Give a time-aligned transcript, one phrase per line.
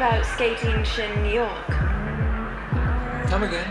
[0.00, 0.70] about skating
[1.04, 1.66] in New York?
[3.28, 3.68] Come again?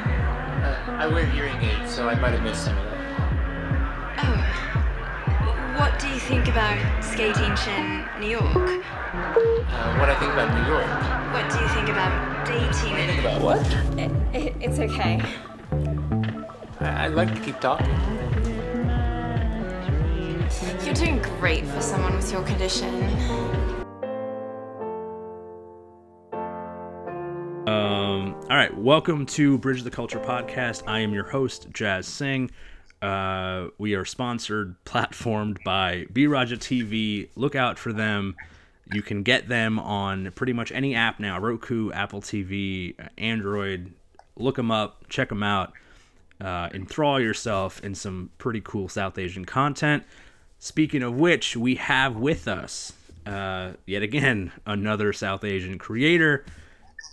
[0.61, 4.15] Uh, I wear hearing aids, so I might have missed some of that.
[4.19, 5.79] Oh.
[5.79, 8.45] What do you think about skating in New York?
[8.45, 10.85] Uh, what I think about New York?
[11.33, 13.65] What do you think about dating in Think about what?
[13.97, 15.23] It, it, it's okay.
[16.79, 17.89] I- I'd like to keep talking.
[20.85, 23.78] You're doing great for someone with your condition.
[28.49, 30.81] All right, welcome to Bridge the Culture podcast.
[30.87, 32.49] I am your host, Jazz Singh.
[32.99, 37.29] Uh, we are sponsored, platformed by B Raja TV.
[37.35, 38.35] Look out for them.
[38.91, 43.93] You can get them on pretty much any app now Roku, Apple TV, Android.
[44.35, 45.73] Look them up, check them out.
[46.41, 50.03] Uh, enthrall yourself in some pretty cool South Asian content.
[50.57, 52.93] Speaking of which, we have with us,
[53.27, 56.45] uh, yet again, another South Asian creator.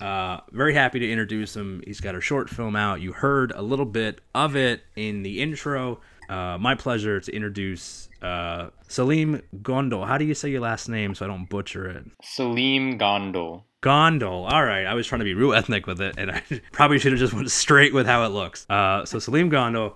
[0.00, 1.82] Uh, very happy to introduce him.
[1.86, 3.00] He's got a short film out.
[3.00, 6.00] You heard a little bit of it in the intro.
[6.28, 10.06] Uh, my pleasure to introduce uh, Salim Gondol.
[10.06, 12.04] How do you say your last name so I don't butcher it?
[12.22, 13.62] Salim Gondol.
[13.82, 14.50] Gondol.
[14.50, 17.12] All right, I was trying to be real ethnic with it, and I probably should
[17.12, 18.66] have just went straight with how it looks.
[18.68, 19.94] Uh, so Salim Gondol,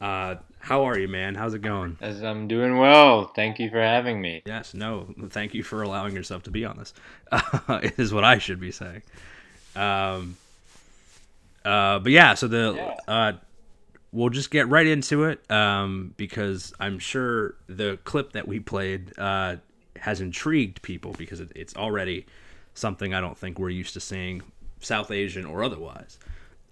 [0.00, 1.34] uh, how are you, man?
[1.34, 1.96] How's it going?
[2.02, 3.32] As I'm doing well.
[3.34, 4.42] Thank you for having me.
[4.44, 6.92] Yes, no, thank you for allowing yourself to be on this.
[7.32, 9.02] Uh, is what I should be saying.
[9.76, 10.36] Um,
[11.64, 13.32] uh, but yeah, so the uh,
[14.12, 19.12] we'll just get right into it um, because I'm sure the clip that we played
[19.18, 19.56] uh,
[19.96, 22.26] has intrigued people because it, it's already
[22.74, 24.42] something I don't think we're used to seeing,
[24.80, 26.18] South Asian or otherwise.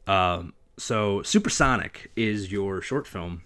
[0.06, 3.42] Um, so Supersonic is your short film,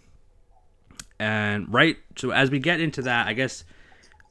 [1.19, 1.97] and right.
[2.17, 3.65] So as we get into that, I guess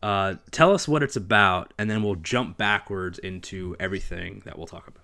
[0.02, 4.68] uh, tell us what it's about, and then we'll jump backwards into everything that we'll
[4.68, 5.01] talk about.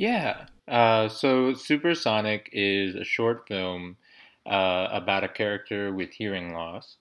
[0.00, 0.46] Yeah.
[0.66, 3.96] Uh, so Supersonic is a short film
[4.46, 6.96] uh, about a character with hearing loss.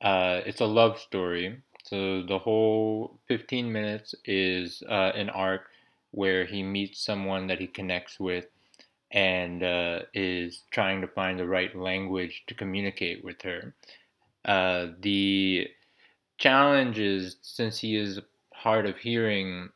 [0.00, 1.62] Uh, it's a love story.
[1.84, 5.68] So the whole 15 minutes is uh, an arc
[6.12, 8.46] where he meets someone that he connects with
[9.12, 13.74] and uh, is trying to find the right language to communicate with her.
[14.44, 15.68] Uh, the
[16.38, 18.20] challenge is since he is
[18.54, 19.70] hard of hearing,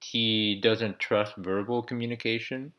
[0.00, 2.72] he doesn't trust verbal communication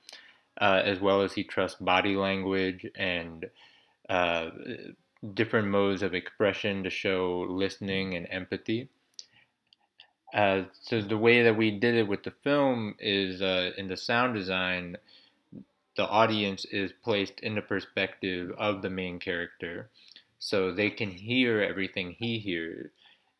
[0.59, 3.49] uh, as well as he trusts body language and
[4.09, 4.49] uh,
[5.33, 8.89] different modes of expression to show listening and empathy.
[10.33, 13.97] Uh, so the way that we did it with the film is uh, in the
[13.97, 14.97] sound design,
[15.95, 19.89] the audience is placed in the perspective of the main character,
[20.37, 22.91] so they can hear everything he hears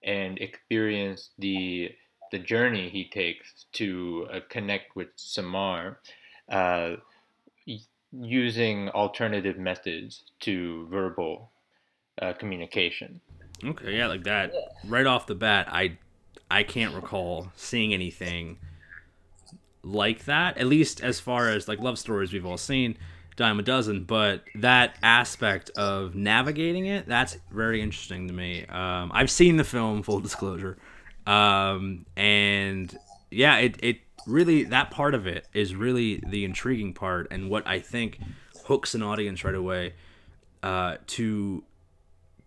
[0.03, 1.91] and experience the
[2.31, 5.99] the journey he takes to uh, connect with Samar,
[6.49, 6.95] uh,
[8.11, 11.51] using alternative methods to verbal
[12.21, 13.21] uh, communication.
[13.63, 14.53] Okay, yeah, like that.
[14.85, 15.97] Right off the bat, I
[16.49, 18.57] I can't recall seeing anything
[19.83, 20.57] like that.
[20.57, 22.97] At least as far as like love stories we've all seen,
[23.35, 24.03] dime a dozen.
[24.03, 28.66] But that aspect of navigating it, that's very interesting to me.
[28.66, 30.77] Um, I've seen the film, full disclosure,
[31.27, 32.97] um, and
[33.29, 37.65] yeah, it it really that part of it is really the intriguing part and what
[37.67, 38.19] I think
[38.65, 39.93] hooks an audience right away
[40.63, 41.63] uh, to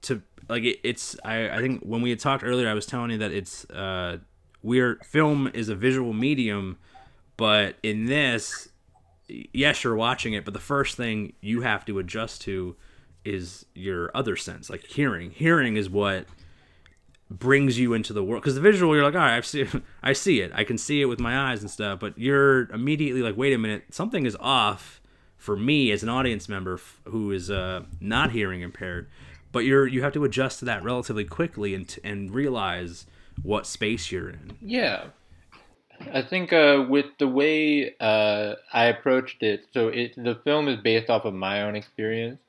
[0.03, 3.11] to like it, it's I, I think when we had talked earlier i was telling
[3.11, 4.17] you that it's uh
[4.63, 6.79] we're film is a visual medium
[7.37, 8.71] but in this
[9.29, 12.75] yes you're watching it but the first thing you have to adjust to
[13.25, 15.31] is your other sense like hearing.
[15.31, 16.27] Hearing is what
[17.31, 19.65] brings you into the world because the visual you're like all right i see
[20.03, 23.23] i see it i can see it with my eyes and stuff but you're immediately
[23.23, 25.01] like wait a minute something is off
[25.37, 29.09] for me as an audience member f- who is uh, not hearing impaired
[29.53, 33.07] but you're you have to adjust to that relatively quickly and and realize
[33.43, 35.05] what space you're in Yeah.
[36.15, 40.81] I think uh, with the way uh, I approached it, so it, the film is
[40.81, 42.41] based off of my own experience.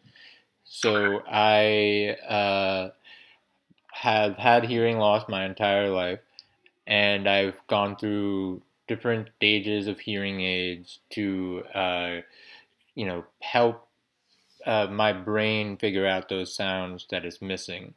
[0.64, 2.92] So I uh,
[4.02, 6.20] have had hearing loss my entire life,
[6.88, 12.22] and I've gone through different stages of hearing aids to, uh,
[12.96, 13.88] you know, help
[14.66, 17.96] uh, my brain figure out those sounds that is missing.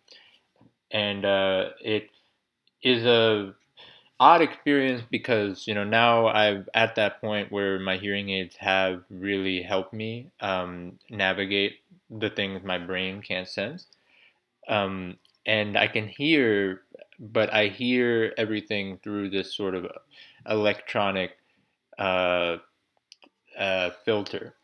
[0.91, 2.11] And uh, it
[2.83, 3.55] is a
[4.21, 9.05] odd experience because you know now I'm at that point where my hearing aids have
[9.11, 11.81] really helped me um, navigate
[12.11, 13.87] the things my brain can't sense,
[14.69, 16.83] um, and I can hear
[17.19, 19.87] but I hear everything through this sort of
[20.49, 21.33] electronic
[21.99, 22.57] uh,
[23.59, 24.55] uh, filter.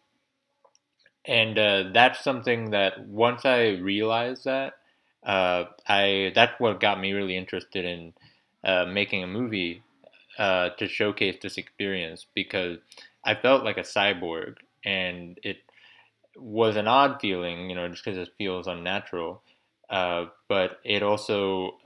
[1.24, 4.74] And uh, that's something that once I realized that,
[5.22, 8.14] uh, I that's what got me really interested in
[8.64, 9.82] uh, making a movie
[10.38, 12.78] uh, to showcase this experience because
[13.24, 15.58] I felt like a cyborg, and it
[16.36, 19.42] was an odd feeling, you know, just because it feels unnatural.
[19.90, 21.78] Uh, but it also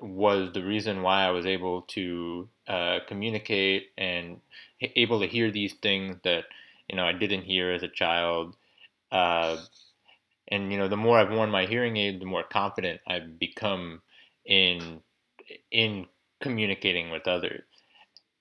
[0.00, 4.40] was the reason why I was able to uh, communicate and
[4.80, 6.44] able to hear these things that
[6.88, 8.56] you know I didn't hear as a child.
[9.12, 9.58] Uh,
[10.48, 14.02] and you know, the more I've worn my hearing aid, the more confident I've become
[14.44, 15.00] in
[15.70, 16.06] in
[16.40, 17.62] communicating with others.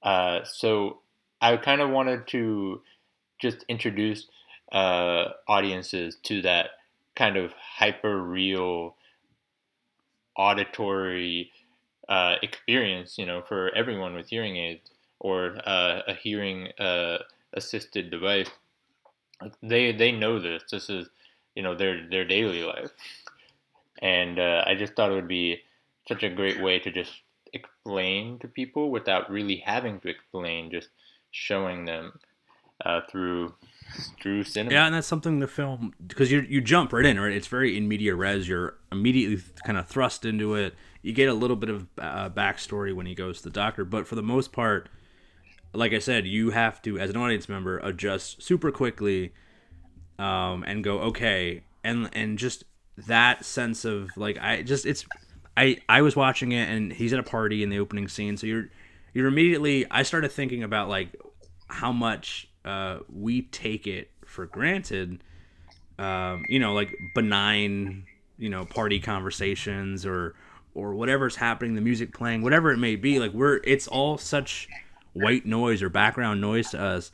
[0.02, 1.00] Uh, so
[1.42, 2.82] I kind of wanted to
[3.40, 4.28] just introduce
[4.72, 6.72] uh, audiences to that
[7.16, 8.96] kind of hyper real
[10.40, 11.52] auditory
[12.08, 14.90] uh, experience, you know, for everyone with hearing aids
[15.20, 17.20] or uh, a hearing uh,
[17.54, 18.50] assisted device.
[19.62, 20.64] They they know this.
[20.72, 21.10] This is
[21.56, 22.92] you know their their daily life,
[24.02, 25.62] and uh, I just thought it would be
[26.08, 27.12] such a great way to just
[27.54, 30.90] explain to people without really having to explain, just
[31.32, 32.14] showing them
[32.86, 33.54] uh, through
[34.22, 34.74] through cinema.
[34.74, 37.34] Yeah, and that's something the film because you you jump right in, right?
[37.34, 38.48] It's very in media res.
[38.48, 40.76] You're immediately kind of thrust into it.
[41.02, 44.06] You get a little bit of uh, backstory when he goes to the doctor, but
[44.06, 44.90] for the most part,
[45.74, 49.34] like I said, you have to, as an audience member, adjust super quickly,
[50.18, 52.64] um, and go okay, and and just
[53.08, 55.06] that sense of like I just it's
[55.56, 58.48] I I was watching it and he's at a party in the opening scene, so
[58.48, 58.70] you're
[59.14, 61.16] you're immediately I started thinking about like
[61.68, 65.24] how much uh, we take it for granted.
[65.98, 68.06] Um, you know, like benign,
[68.38, 70.36] you know, party conversations or
[70.76, 73.20] or whatever's happening, the music playing, whatever it may be.
[73.20, 74.70] Like we're, it's all such
[75.14, 77.12] white noise or background noise to us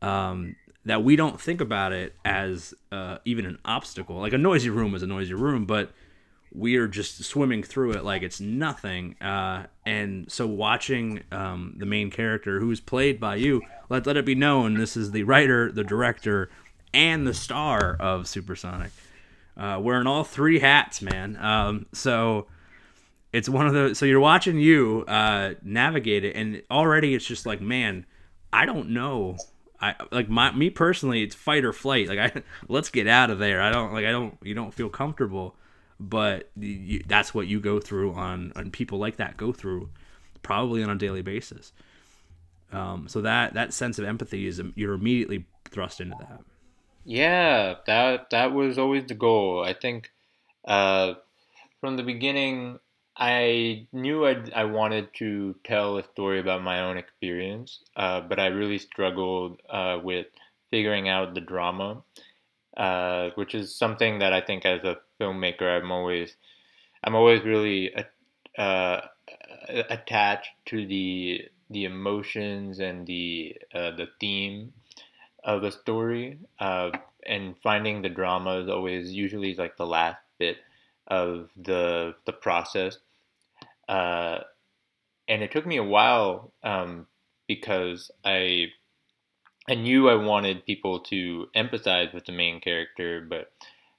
[0.00, 0.56] um,
[0.86, 4.16] that we don't think about it as uh, even an obstacle.
[4.16, 5.92] Like a noisy room is a noisy room, but
[6.52, 9.20] we are just swimming through it like it's nothing.
[9.20, 14.24] Uh, and so watching um, the main character, who's played by you, let let it
[14.24, 16.50] be known this is the writer, the director,
[16.94, 18.90] and the star of Supersonic.
[19.56, 21.36] Uh, wearing all three hats, man.
[21.36, 22.46] Um, so
[23.32, 23.98] it's one of those.
[23.98, 28.06] So you're watching you uh, navigate it, and already it's just like, man,
[28.52, 29.36] I don't know.
[29.80, 32.08] I like my me personally, it's fight or flight.
[32.08, 33.60] Like I let's get out of there.
[33.60, 35.54] I don't like I don't you don't feel comfortable
[36.00, 39.88] but you, that's what you go through on and people like that go through
[40.42, 41.72] probably on a daily basis.
[42.72, 46.40] Um, so that that sense of empathy is you're immediately thrust into that.
[47.04, 49.64] Yeah that that was always the goal.
[49.64, 50.10] I think
[50.64, 51.14] uh,
[51.80, 52.78] from the beginning
[53.20, 58.38] i knew I'd, i wanted to tell a story about my own experience uh, but
[58.38, 60.26] i really struggled uh, with
[60.70, 62.04] figuring out the drama
[62.78, 66.36] uh, which is something that I think as a filmmaker I'm always
[67.04, 67.94] I'm always really
[68.58, 69.00] uh,
[69.68, 74.72] attached to the the emotions and the uh, the theme
[75.44, 76.90] of a story uh,
[77.26, 80.56] and finding the drama is always usually like the last bit
[81.06, 82.98] of the the process.
[83.88, 84.40] Uh,
[85.28, 87.06] and it took me a while um,
[87.46, 88.66] because I
[89.68, 93.52] I knew I wanted people to empathize with the main character, but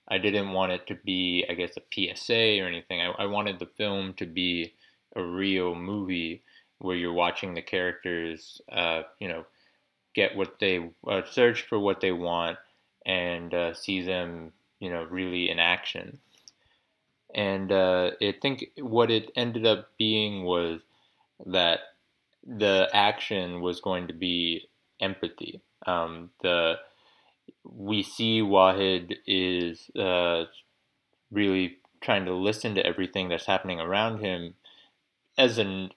[0.09, 3.01] I didn't want it to be, I guess, a PSA or anything.
[3.01, 4.73] I, I wanted the film to be
[5.15, 6.43] a real movie
[6.79, 9.45] where you're watching the characters, uh, you know,
[10.15, 12.57] get what they uh, search for what they want
[13.05, 16.19] and uh, see them, you know, really in action.
[17.35, 20.81] And uh, I think what it ended up being was
[21.45, 21.79] that
[22.45, 24.67] the action was going to be
[24.99, 25.61] empathy.
[25.85, 26.75] Um, the
[27.75, 30.45] we see Wahid is uh,
[31.31, 34.55] really trying to listen to everything that's happening around him
[35.37, 35.89] as a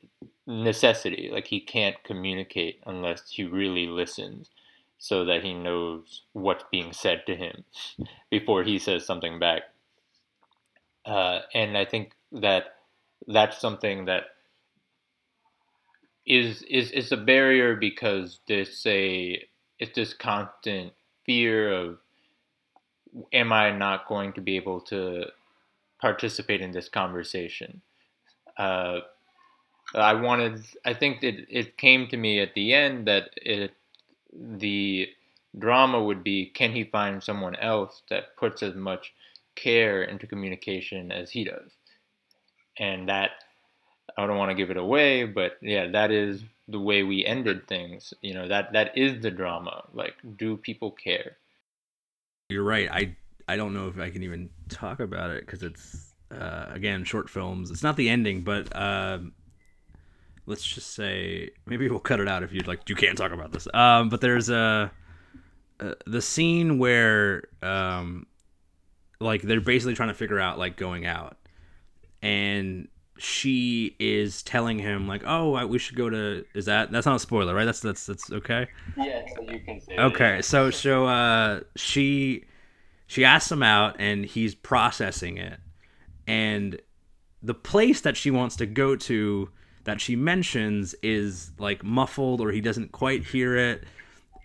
[0.46, 1.30] necessity.
[1.32, 4.50] Like he can't communicate unless he really listens,
[4.98, 7.64] so that he knows what's being said to him
[8.30, 9.62] before he says something back.
[11.04, 12.76] Uh, and I think that
[13.26, 14.24] that's something that
[16.24, 19.44] is is is a barrier because there's a
[19.78, 20.92] it's this constant
[21.24, 21.98] fear of
[23.32, 25.26] am I not going to be able to
[26.00, 27.82] participate in this conversation?
[28.56, 29.00] Uh,
[29.94, 30.64] I wanted.
[30.84, 33.72] I think that it came to me at the end that it
[34.32, 35.08] the
[35.58, 39.12] drama would be can he find someone else that puts as much
[39.54, 41.72] care into communication as he does,
[42.78, 43.32] and that
[44.16, 47.66] I don't want to give it away, but yeah, that is the way we ended
[47.66, 48.12] things.
[48.22, 49.84] You know that that is the drama.
[49.92, 51.36] Like, do people care?
[52.48, 52.88] You're right.
[52.90, 53.16] I
[53.48, 57.30] I don't know if I can even talk about it because it's uh, again short
[57.30, 57.70] films.
[57.70, 59.18] It's not the ending, but uh,
[60.46, 62.88] let's just say maybe we'll cut it out if you'd like.
[62.88, 63.66] You can't talk about this.
[63.72, 64.90] Um, but there's a
[65.80, 68.26] uh, the scene where um,
[69.20, 71.36] like they're basically trying to figure out like going out,
[72.20, 72.88] and
[73.22, 77.20] she is telling him like, "Oh, we should go to." Is that that's not a
[77.20, 77.64] spoiler, right?
[77.64, 78.66] That's that's that's okay.
[78.96, 79.96] Yeah, so you can say.
[79.96, 82.44] Okay, so so uh, she
[83.06, 85.60] she asks him out, and he's processing it,
[86.26, 86.80] and
[87.42, 89.48] the place that she wants to go to
[89.84, 93.84] that she mentions is like muffled or he doesn't quite hear it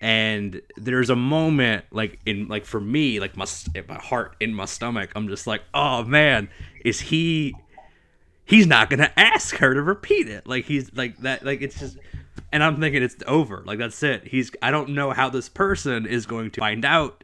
[0.02, 3.46] and there's a moment like in like for me like my
[3.88, 6.50] my heart in my stomach i'm just like oh man
[6.84, 7.56] is he
[8.48, 10.48] he's not gonna ask her to repeat it.
[10.48, 11.98] Like he's like that like it's just
[12.52, 13.62] and i'm thinking it's over.
[13.66, 14.26] Like that's it.
[14.26, 17.24] He's i don't know how this person is going to find out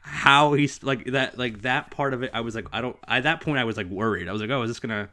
[0.00, 3.24] how he's like that like that part of it i was like i don't at
[3.24, 4.26] that point i was like worried.
[4.26, 5.08] I was like oh is this gonna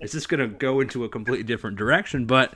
[0.00, 2.26] is this gonna go into a completely different direction?
[2.26, 2.54] But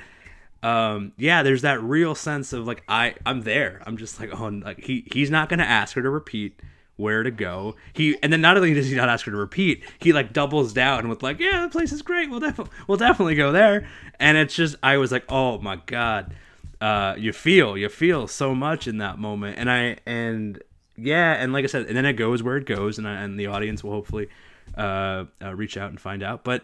[0.62, 3.82] um yeah there's that real sense of like i i'm there.
[3.86, 6.58] I'm just like oh like he he's not gonna ask her to repeat
[7.02, 7.76] where to go.
[7.92, 10.72] He and then not only does he not ask her to repeat he like doubles
[10.72, 12.30] down with like yeah the place is great.
[12.30, 13.86] We'll definitely we'll definitely go there.
[14.18, 16.34] And it's just i was like oh my god.
[16.80, 19.58] Uh you feel you feel so much in that moment.
[19.58, 20.62] And i and
[20.96, 23.38] yeah and like i said and then it goes where it goes and, I, and
[23.38, 24.28] the audience will hopefully
[24.76, 26.44] uh, uh reach out and find out.
[26.44, 26.62] But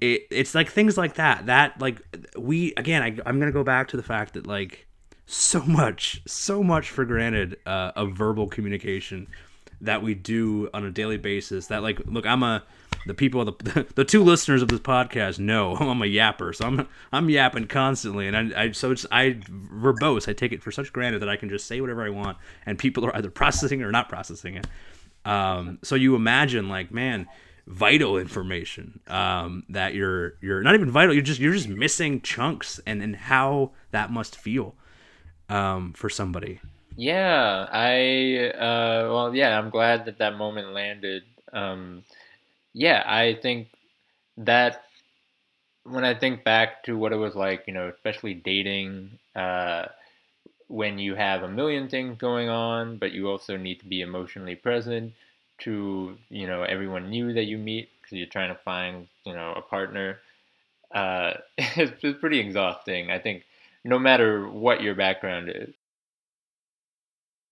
[0.00, 2.00] it, it's like things like that that like
[2.36, 4.86] we again I, i'm gonna go back to the fact that like
[5.26, 9.28] so much so much for granted uh, of verbal communication
[9.80, 12.62] that we do on a daily basis that like look i'm a
[13.06, 16.54] the people the, the two listeners of this podcast know i'm a yapper.
[16.54, 20.28] So i'm i'm yapping constantly and i, I so it's i verbose.
[20.28, 22.78] I take it for such granted that i can just say whatever i want and
[22.78, 24.66] people are either processing it or not processing it.
[25.24, 27.26] Um, so you imagine like man
[27.66, 31.14] vital information um, that you're you're not even vital.
[31.14, 34.74] You're just you're just missing chunks and and how that must feel
[35.48, 36.60] um, for somebody
[36.96, 42.02] yeah i uh, well yeah i'm glad that that moment landed um,
[42.74, 43.68] yeah i think
[44.38, 44.84] that
[45.84, 49.86] when i think back to what it was like you know especially dating uh,
[50.68, 54.54] when you have a million things going on but you also need to be emotionally
[54.56, 55.12] present
[55.58, 59.52] to you know everyone new that you meet because you're trying to find you know
[59.56, 60.18] a partner
[60.94, 63.44] uh, it's, it's pretty exhausting i think
[63.84, 65.74] no matter what your background is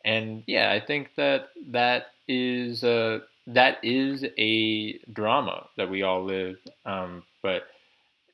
[0.05, 6.25] and yeah i think that that is a that is a drama that we all
[6.25, 7.65] live um, but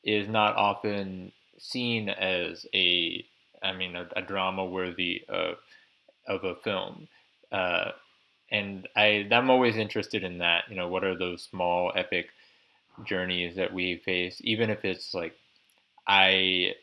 [0.05, 3.25] is not often seen as a
[3.63, 5.57] i mean a, a drama worthy of
[6.29, 7.09] of a film
[7.53, 7.91] uh,
[8.51, 10.65] and I I'm always interested in that.
[10.71, 12.29] You know, what are those small epic
[13.05, 15.37] journeys that we face, even if it's like
[16.07, 16.75] I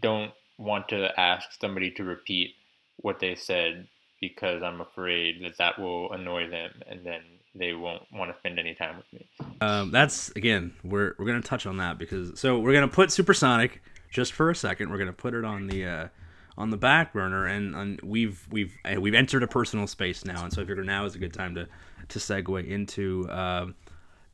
[0.00, 2.54] don't want to ask somebody to repeat
[2.98, 3.88] what they said
[4.20, 7.20] because I'm afraid that that will annoy them and then
[7.54, 9.28] they won't want to spend any time with me.
[9.60, 13.82] Um, that's again, we're we're gonna touch on that because so we're gonna put Supersonic
[14.10, 14.90] just for a second.
[14.90, 16.08] We're gonna put it on the uh,
[16.56, 20.44] on the back burner, and, and we've we've uh, we've entered a personal space now,
[20.44, 21.66] and so I figured now is a good time to
[22.08, 23.28] to segue into.
[23.28, 23.66] Uh,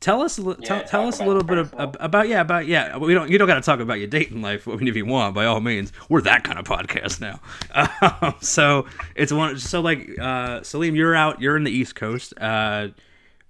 [0.05, 3.15] tell us yeah, tell, tell us a little bit of, about yeah about yeah we
[3.15, 5.33] don't you don't got to talk about your dating life I mean, if you want
[5.33, 5.91] by all means.
[6.09, 7.39] We're that kind of podcast now.
[8.21, 8.85] Um, so
[9.15, 12.89] it's one so like uh, Salim you're out you're in the East Coast uh,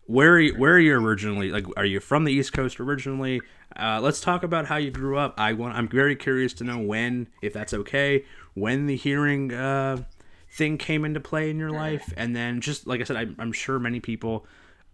[0.05, 3.41] where are you, where are you originally like are you from the East Coast originally?
[3.75, 5.33] Uh, let's talk about how you grew up.
[5.37, 10.03] I want I'm very curious to know when if that's okay when the hearing uh,
[10.51, 13.51] thing came into play in your life, and then just like I said, I, I'm
[13.51, 14.45] sure many people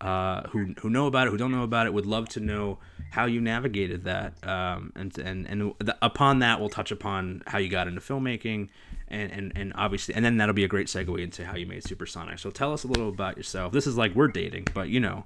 [0.01, 2.79] uh, who who know about it, who don't know about it, would love to know
[3.11, 4.33] how you navigated that.
[4.45, 8.69] Um, and and and the, upon that, we'll touch upon how you got into filmmaking,
[9.07, 11.83] and, and and obviously, and then that'll be a great segue into how you made
[11.83, 12.39] Supersonic.
[12.39, 13.71] So tell us a little about yourself.
[13.71, 15.25] This is like we're dating, but you know.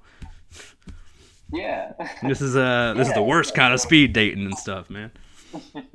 [1.52, 1.92] Yeah.
[2.22, 5.10] this is uh this yeah, is the worst kind of speed dating and stuff, man.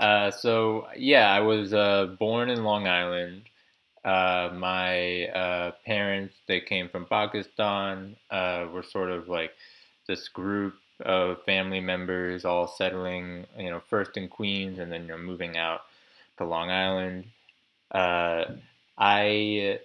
[0.00, 3.42] Uh, so yeah, I was uh, born in Long Island.
[4.04, 8.16] Uh, my uh, parents they came from Pakistan.
[8.30, 9.52] Uh, we're sort of like
[10.06, 15.08] this group of family members all settling, you know, first in Queens and then you
[15.08, 15.82] know moving out
[16.38, 17.24] to Long Island.
[18.98, 19.80] I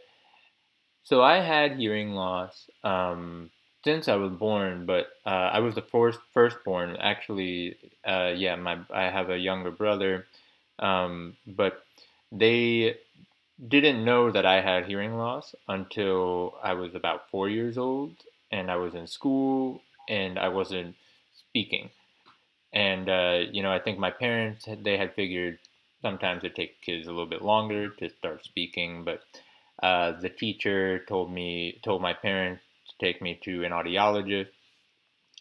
[1.03, 3.50] so I had hearing loss um,
[3.84, 6.95] since I was born, but uh, I was the first firstborn.
[6.98, 10.25] Actually, uh, yeah, my I have a younger brother,
[10.79, 11.84] um, but
[12.31, 12.98] they
[13.67, 18.15] didn't know that I had hearing loss until I was about four years old,
[18.51, 20.95] and I was in school and I wasn't
[21.33, 21.89] speaking.
[22.74, 25.59] And uh, you know, I think my parents they had figured
[26.01, 29.21] sometimes it takes kids a little bit longer to start speaking, but
[29.81, 34.50] uh, the teacher told me told my parents to take me to an audiologist,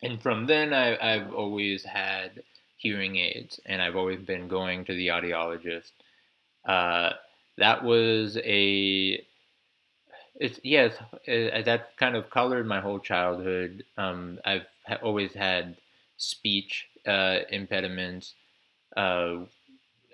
[0.02, 2.42] and from then I, I've always had
[2.76, 5.90] hearing aids, and I've always been going to the audiologist.
[6.66, 7.14] Uh,
[7.58, 9.24] that was a
[10.40, 10.94] it's yes
[11.26, 13.84] it, that kind of colored my whole childhood.
[13.96, 14.66] Um, I've
[15.02, 15.76] always had
[16.16, 18.34] speech uh, impediments.
[18.96, 19.46] Uh,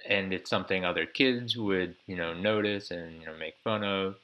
[0.08, 4.16] and it's something other kids would you know notice and you know make fun of.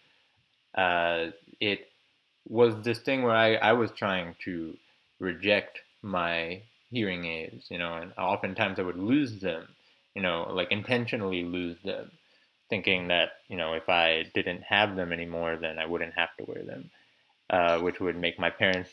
[0.74, 1.30] Uh,
[1.60, 1.88] it
[2.48, 4.76] was this thing where I, I was trying to
[5.20, 9.68] reject my hearing aids, you know, and oftentimes I would lose them,
[10.14, 12.10] you know, like intentionally lose them,
[12.68, 16.44] thinking that you know if I didn't have them anymore, then I wouldn't have to
[16.44, 16.90] wear them,
[17.50, 18.90] uh, which would make my parents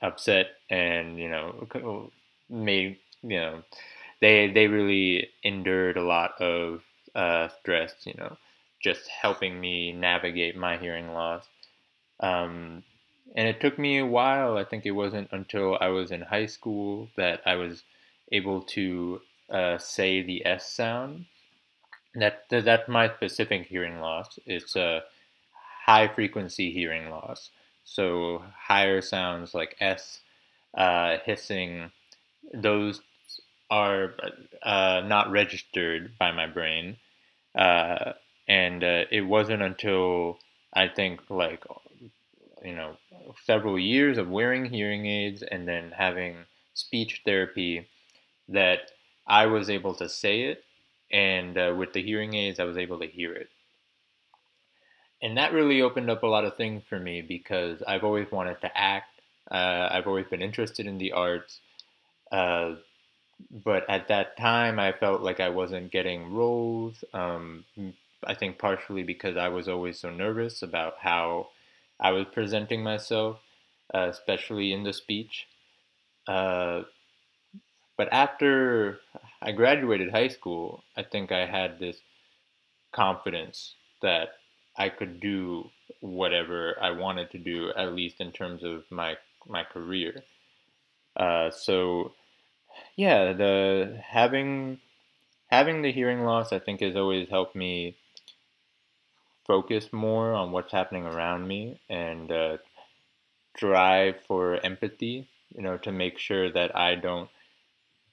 [0.00, 2.10] upset and you know
[2.48, 3.62] made you know
[4.20, 6.82] they they really endured a lot of
[7.14, 7.94] uh, stress.
[8.04, 8.36] You know,
[8.82, 11.46] just helping me navigate my hearing loss.
[12.20, 12.84] Um,
[13.36, 14.56] and it took me a while.
[14.56, 17.82] I think it wasn't until I was in high school that I was
[18.30, 21.26] able to uh, say the S sound.
[22.14, 24.38] That that's my specific hearing loss.
[24.46, 25.02] It's a
[25.86, 27.50] high frequency hearing loss.
[27.84, 30.20] So higher sounds like S,
[30.74, 31.92] uh, hissing,
[32.54, 33.02] those
[33.70, 34.14] are
[34.62, 36.98] uh, not registered by my brain.
[37.54, 38.14] Uh,
[38.48, 40.38] and uh, it wasn't until
[40.74, 41.64] I think like
[42.64, 42.96] you know
[43.44, 46.36] several years of wearing hearing aids and then having
[46.74, 47.86] speech therapy
[48.48, 48.90] that
[49.26, 50.64] I was able to say it,
[51.14, 53.48] and uh, with the hearing aids, I was able to hear it.
[55.22, 58.60] And that really opened up a lot of things for me because I've always wanted
[58.62, 59.20] to act.
[59.48, 61.60] Uh, I've always been interested in the arts.
[62.32, 62.74] Uh,
[63.64, 67.04] but at that time, I felt like I wasn't getting roles.
[67.14, 67.64] Um,
[68.24, 71.48] I think partially because I was always so nervous about how
[72.00, 73.38] I was presenting myself,
[73.94, 75.46] uh, especially in the speech.
[76.26, 76.82] Uh,
[77.96, 78.98] but after
[79.44, 81.98] I graduated high school, I think I had this
[82.92, 84.36] confidence that
[84.76, 89.62] I could do whatever I wanted to do, at least in terms of my my
[89.62, 90.22] career.
[91.14, 92.12] Uh, so
[92.96, 94.80] yeah, the having
[95.48, 97.96] having the hearing loss, I think, has always helped me
[99.46, 102.56] focus more on what's happening around me and uh,
[103.54, 105.28] drive for empathy.
[105.54, 107.28] You know, to make sure that I don't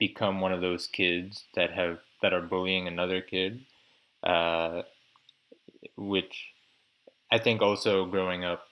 [0.02, 3.62] become one of those kids that have that are bullying another kid,
[4.24, 4.84] uh,
[5.98, 6.50] which
[7.32, 8.68] I think also growing up,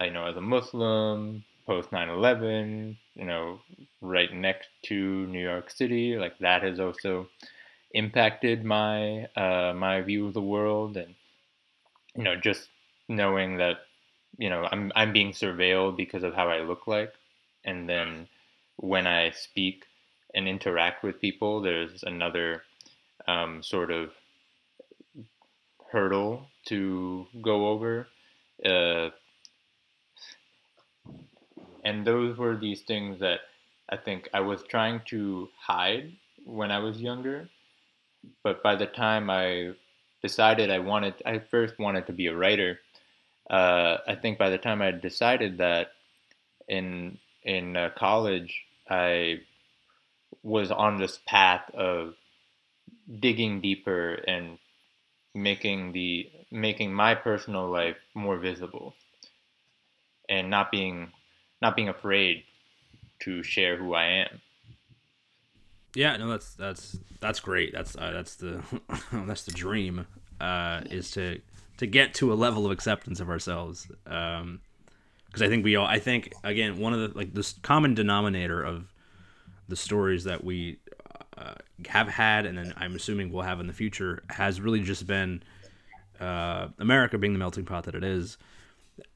[0.00, 3.60] I know as a Muslim, post 9/11, you know,
[4.02, 7.28] right next to New York City, like that has also
[7.92, 11.16] impacted my uh, my view of the world, and
[12.14, 12.68] you know, just
[13.08, 13.78] knowing that
[14.38, 17.14] you know I'm I'm being surveilled because of how I look like,
[17.64, 18.28] and then
[18.76, 19.86] when I speak
[20.34, 22.62] and interact with people, there's another
[23.26, 24.10] um, sort of
[25.90, 28.08] hurdle to go over.
[28.64, 29.10] Uh,
[31.84, 33.40] and those were these things that
[33.88, 36.12] I think I was trying to hide
[36.44, 37.48] when I was younger.
[38.42, 39.72] But by the time I
[40.22, 42.80] decided I wanted, I first wanted to be a writer.
[43.48, 45.92] Uh, I think by the time I decided that
[46.68, 49.40] in in uh, college, I
[50.42, 52.14] was on this path of
[53.20, 54.58] digging deeper and
[55.34, 58.94] making the making my personal life more visible
[60.28, 61.10] and not being
[61.60, 62.44] not being afraid
[63.20, 64.40] to share who I am.
[65.94, 67.72] Yeah, no, that's that's that's great.
[67.72, 68.62] That's uh, that's the
[69.12, 70.06] that's the dream
[70.40, 71.40] uh, is to
[71.78, 73.86] to get to a level of acceptance of ourselves.
[74.04, 74.60] Because um,
[75.40, 78.92] I think we all, I think again, one of the like this common denominator of
[79.68, 80.78] the stories that we
[81.36, 81.54] uh,
[81.86, 85.42] have had, and then I'm assuming we'll have in the future, has really just been
[86.20, 88.38] uh, America being the melting pot that it is,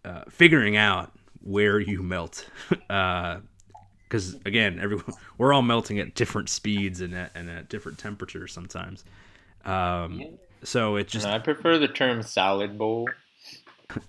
[0.04, 1.12] uh, figuring out
[1.42, 2.48] where you melt.
[2.68, 5.04] Because uh, again, everyone
[5.38, 9.04] we're all melting at different speeds and at, and at different temperatures sometimes.
[9.64, 13.08] Um, so it just I prefer the term salad bowl.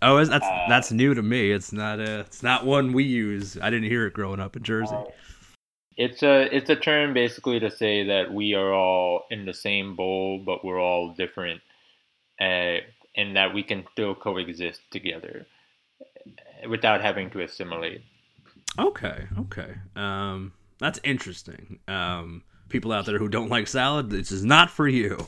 [0.01, 1.51] Oh, that's that's new to me.
[1.51, 3.57] It's not a it's not one we use.
[3.61, 4.95] I didn't hear it growing up in Jersey.
[5.95, 9.95] It's a it's a term basically to say that we are all in the same
[9.95, 11.61] bowl, but we're all different,
[12.39, 12.77] uh,
[13.15, 15.45] and that we can still coexist together
[16.01, 18.01] uh, without having to assimilate.
[18.79, 19.75] Okay, okay.
[19.95, 21.79] Um, that's interesting.
[21.87, 25.25] Um, people out there who don't like salad, this is not for you.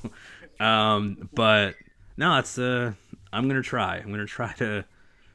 [0.60, 1.76] Um, but
[2.18, 2.94] no, it's uh,
[3.34, 3.98] I'm gonna try.
[3.98, 4.86] I'm gonna try to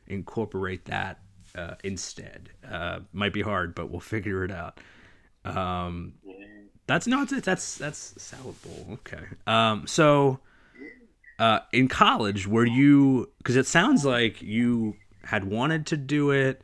[0.07, 1.21] incorporate that
[1.55, 2.51] uh, instead.
[2.69, 4.81] Uh, might be hard, but we'll figure it out.
[5.45, 6.15] Um,
[6.87, 8.87] that's not that's that's salad bowl.
[8.95, 9.25] Okay.
[9.47, 10.41] Um, so
[11.39, 13.31] uh, in college, were you?
[13.39, 16.63] Because it sounds like you had wanted to do it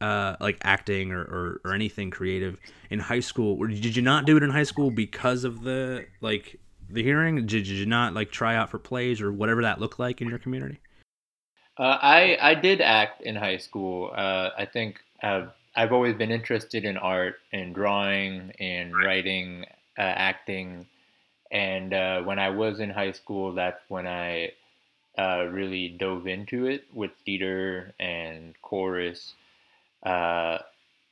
[0.00, 2.58] uh, like acting or, or, or anything creative
[2.90, 6.06] in high school or did you not do it in high school because of the
[6.20, 9.80] like the hearing did, did you not like try out for plays or whatever that
[9.80, 10.78] looked like in your community
[11.78, 14.10] Uh, I I did act in high school.
[14.14, 15.46] Uh, I think uh,
[15.78, 19.64] I've always been interested in art and drawing and writing,
[19.98, 20.86] uh, acting,
[21.52, 24.52] and uh, when I was in high school, that's when I
[25.18, 29.34] uh, really dove into it with theater and chorus.
[30.04, 30.58] Uh,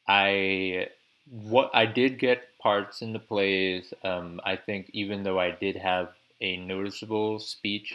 [0.08, 0.88] I
[1.30, 3.94] what I did get parts in the plays.
[4.04, 7.94] Um, I think even though I did have a noticeable speech.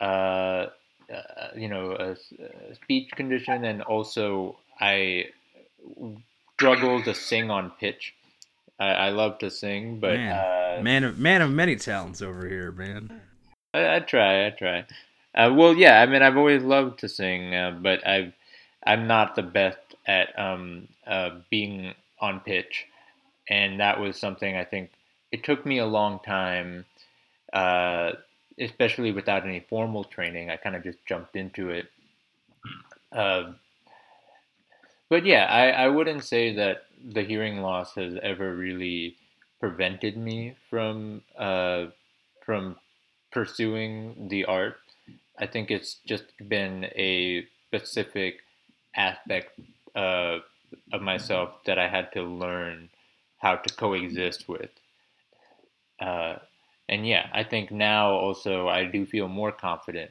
[0.00, 0.68] Uh,
[1.14, 5.26] uh, you know, a, a speech condition, and also I
[6.54, 8.14] struggle to sing on pitch.
[8.78, 12.48] I, I love to sing, but man uh, man of man of many talents over
[12.48, 13.20] here man
[13.74, 14.86] I, I try, I try.
[15.34, 18.32] Uh, well, yeah, I mean, I've always loved to sing, uh, but I've
[18.86, 22.86] I'm not the best at um, uh, being on pitch,
[23.50, 24.90] and that was something I think
[25.32, 26.84] it took me a long time,
[27.52, 28.12] uh,
[28.58, 30.50] especially without any formal training.
[30.50, 31.86] I kind of just jumped into it.
[35.14, 39.14] But yeah, I, I wouldn't say that the hearing loss has ever really
[39.60, 41.84] prevented me from uh,
[42.44, 42.74] from
[43.30, 44.78] pursuing the art.
[45.38, 48.40] I think it's just been a specific
[48.96, 49.56] aspect
[49.94, 50.38] uh,
[50.92, 52.88] of myself that I had to learn
[53.38, 54.70] how to coexist with.
[56.00, 56.38] Uh,
[56.88, 60.10] and yeah, I think now also I do feel more confident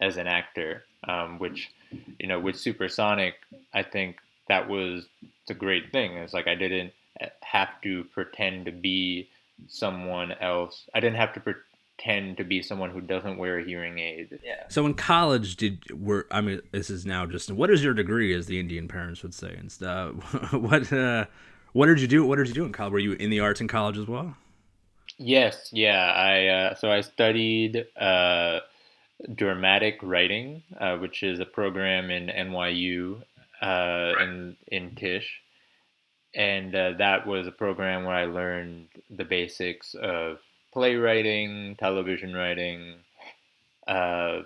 [0.00, 1.70] as an actor, um, which,
[2.18, 3.34] you know, with Supersonic,
[3.72, 4.16] I think
[4.50, 5.06] that was
[5.48, 6.12] the great thing.
[6.12, 6.92] It's like I didn't
[7.42, 9.28] have to pretend to be
[9.68, 10.88] someone else.
[10.94, 14.40] I didn't have to pretend to be someone who doesn't wear a hearing aid.
[14.44, 14.64] Yeah.
[14.68, 18.32] so in college did were i mean this is now just what is your degree
[18.32, 20.14] as the indian parents would say and stuff
[20.54, 21.26] what uh
[21.74, 23.60] what did you do what did you do in college were you in the arts
[23.60, 24.34] in college as well
[25.22, 26.12] Yes, yeah.
[26.16, 28.60] I uh, so I studied uh,
[29.34, 33.22] dramatic writing, uh, which is a program in NYU
[33.60, 35.40] uh, in in Tisch,
[36.34, 40.38] and uh, that was a program where I learned the basics of
[40.72, 42.96] playwriting, television writing,
[43.86, 44.42] uh,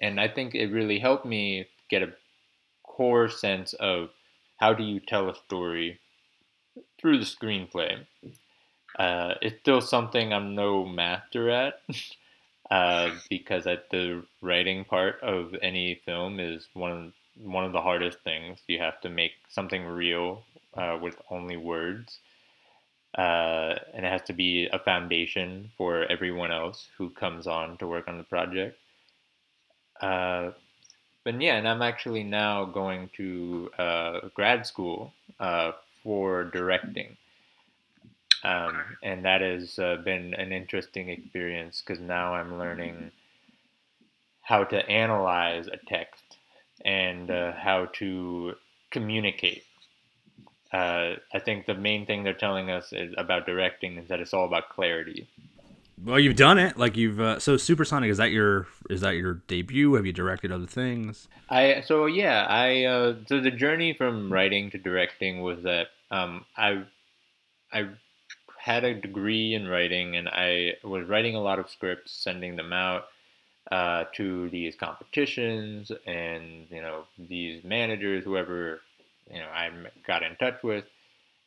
[0.00, 2.12] and I think it really helped me get a
[2.82, 4.10] core sense of
[4.58, 5.98] how do you tell a story
[7.00, 8.06] through the screenplay.
[8.98, 11.80] Uh, it's still something I'm no master at
[12.70, 18.18] uh, because at the writing part of any film is one one of the hardest
[18.20, 18.60] things.
[18.66, 22.18] You have to make something real uh, with only words,
[23.16, 27.86] uh, and it has to be a foundation for everyone else who comes on to
[27.86, 28.78] work on the project.
[30.00, 30.50] Uh,
[31.24, 37.16] but yeah, and I'm actually now going to uh, grad school uh, for directing.
[38.44, 43.12] Um, and that has uh, been an interesting experience because now I'm learning
[44.42, 46.21] how to analyze a text
[46.84, 48.54] and uh, how to
[48.90, 49.64] communicate.
[50.72, 54.32] Uh, I think the main thing they're telling us is about directing is that it's
[54.32, 55.28] all about clarity.
[56.02, 59.34] well you've done it like you've uh, so supersonic is that your is that your
[59.46, 64.32] debut have you directed other things I so yeah I uh, so the journey from
[64.32, 66.84] writing to directing was that um, I
[67.72, 67.88] I
[68.62, 72.72] had a degree in writing and I was writing a lot of scripts, sending them
[72.72, 73.06] out
[73.70, 78.80] uh, to these competitions and you know these managers, whoever
[79.30, 79.70] you know I
[80.06, 80.84] got in touch with.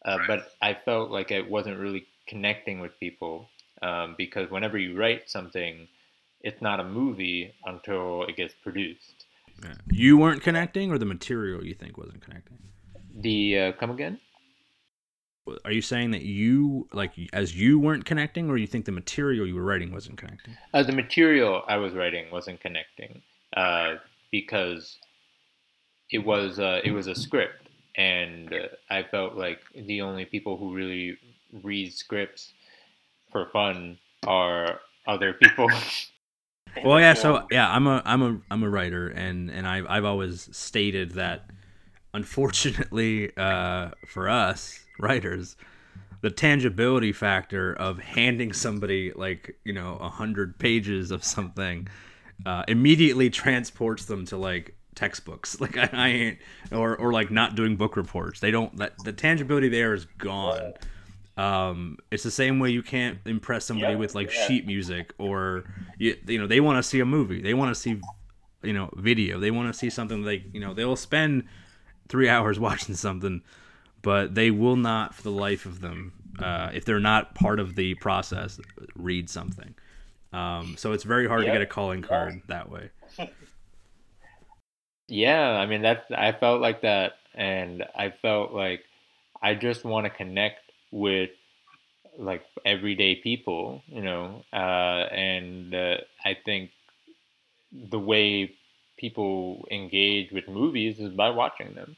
[0.03, 3.49] Uh, but I felt like it wasn't really connecting with people
[3.81, 5.87] um, because whenever you write something,
[6.41, 9.25] it's not a movie until it gets produced.
[9.89, 12.57] you weren't connecting or the material you think wasn't connecting
[13.15, 14.19] The uh, come again?
[15.63, 19.45] Are you saying that you like as you weren't connecting or you think the material
[19.45, 23.21] you were writing wasn't connecting Uh, the material I was writing wasn't connecting
[23.55, 23.95] uh,
[24.31, 24.97] because
[26.09, 30.57] it was uh, it was a script, and uh, I felt like the only people
[30.57, 31.17] who really
[31.63, 32.53] read scripts
[33.31, 35.69] for fun are other people.
[36.83, 40.03] well yeah so yeah i'm a i'm a i'm a writer and and i've, I've
[40.03, 41.49] always stated that
[42.13, 45.55] unfortunately uh, for us writers
[46.21, 51.87] the tangibility factor of handing somebody like you know a hundred pages of something
[52.45, 55.59] uh, immediately transports them to like textbooks.
[55.65, 56.39] Like I, I ain't
[56.71, 58.39] or or like not doing book reports.
[58.39, 60.73] They don't that the tangibility there is gone.
[61.37, 64.47] Um, it's the same way you can't impress somebody with like yeah.
[64.47, 65.65] sheet music or
[65.99, 67.41] you, you know they want to see a movie.
[67.41, 68.01] They want to see
[68.63, 69.39] you know video.
[69.39, 71.43] They want to see something like you know they will spend
[72.07, 73.43] three hours watching something
[74.05, 77.75] but they will not for the life of them uh, if they're not part of
[77.75, 78.59] the process
[78.95, 79.73] read something.
[80.31, 82.91] Um, so it's very hard to get a calling card that way.
[85.07, 88.81] Yeah, I mean that I felt like that and I felt like
[89.39, 91.29] I just want to connect with
[92.17, 96.71] like everyday people, you know, uh, and uh, I think
[97.71, 98.55] the way
[98.97, 101.95] people engage with movies is by watching them.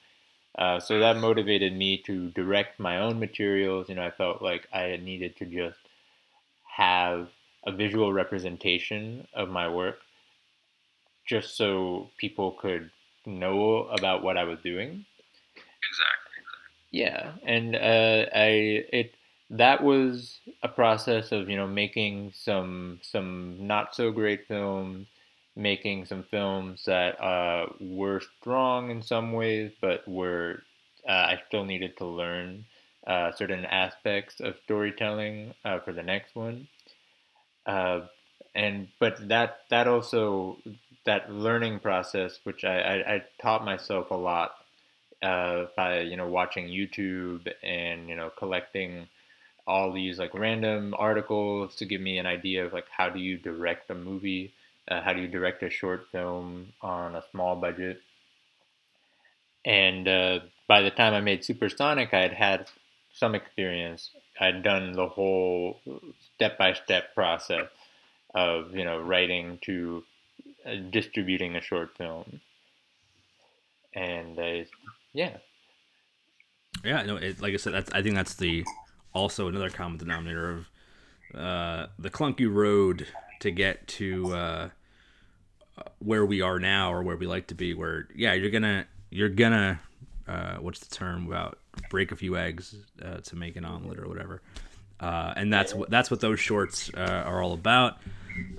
[0.57, 3.89] Uh, so that motivated me to direct my own materials.
[3.89, 5.79] You know, I felt like I needed to just
[6.77, 7.29] have
[7.65, 9.99] a visual representation of my work
[11.25, 12.89] just so people could
[13.25, 15.05] know about what I was doing.
[15.89, 16.43] Exactly.
[16.91, 19.15] Yeah, and uh, I it
[19.49, 25.07] that was a process of you know making some some not so great films,
[25.57, 30.63] making some films that uh, were strong in some ways, but were
[31.07, 32.65] uh, I still needed to learn
[33.05, 36.67] uh, certain aspects of storytelling uh, for the next one.
[37.65, 38.01] Uh,
[38.55, 40.57] and but that that also
[41.05, 44.55] that learning process, which I, I, I taught myself a lot
[45.23, 49.07] uh, by you know watching YouTube and you know collecting
[49.65, 53.37] all these like random articles to give me an idea of like how do you
[53.37, 54.53] direct a movie,
[54.87, 58.01] uh, how do you direct a short film on a small budget.
[59.65, 62.69] And uh, by the time I made Supersonic, I had had
[63.13, 64.11] some experience.
[64.39, 65.81] I'd done the whole
[66.35, 67.67] step by step process
[68.35, 70.03] of you know writing to
[70.65, 72.39] uh, distributing a short film,
[73.95, 74.63] and uh,
[75.13, 75.37] yeah,
[76.83, 78.63] Yeah, no, it, like I said, that's I think that's the
[79.13, 80.69] also another common denominator of
[81.35, 83.07] uh, the clunky road
[83.39, 84.69] to get to uh,
[85.99, 87.73] where we are now or where we like to be.
[87.73, 89.79] Where yeah, you're gonna you're gonna
[90.27, 91.59] uh, what's the term about
[91.89, 94.41] break a few eggs uh, to make an omelet or whatever.
[94.99, 97.97] Uh, and that's what that's what those shorts uh, are all about.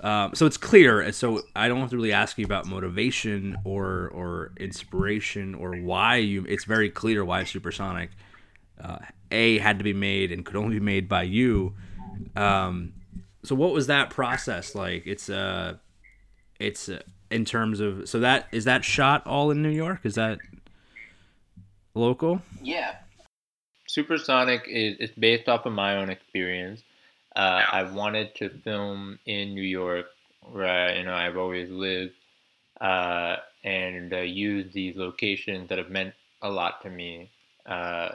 [0.02, 1.10] Um, so it's clear.
[1.12, 6.16] So I don't have to really ask you about motivation or or inspiration or why
[6.16, 6.44] you.
[6.48, 8.10] It's very clear why Supersonic
[8.80, 8.98] uh,
[9.30, 11.74] a had to be made and could only be made by you.
[12.36, 12.94] Um,
[13.42, 15.06] so what was that process like?
[15.06, 15.74] It's uh,
[16.58, 20.00] it's uh, in terms of so that is that shot all in New York?
[20.04, 20.38] Is that
[21.94, 22.42] local?
[22.62, 22.96] Yeah.
[23.86, 26.82] Supersonic is it's based off of my own experience.
[27.34, 30.06] Uh, I wanted to film in New York,
[30.42, 32.14] where you know I've always lived,
[32.80, 37.30] uh, and uh, use these locations that have meant a lot to me,
[37.66, 38.10] uh,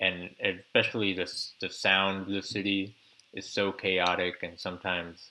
[0.00, 2.94] and especially the the sound of the city
[3.34, 5.30] is so chaotic and sometimes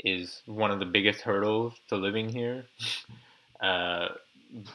[0.00, 2.64] is one of the biggest hurdles to living here.
[3.58, 4.08] Uh,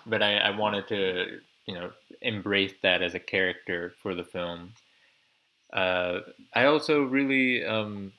[0.07, 4.73] but I, I wanted to you know embrace that as a character for the film.
[5.71, 6.21] Uh,
[6.53, 8.11] I also really um,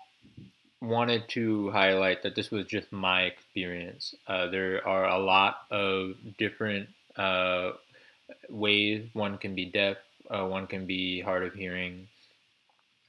[0.80, 4.14] wanted to highlight that this was just my experience.
[4.26, 7.72] Uh, there are a lot of different uh,
[8.48, 9.96] ways one can be deaf,
[10.30, 12.08] uh, one can be hard of hearing,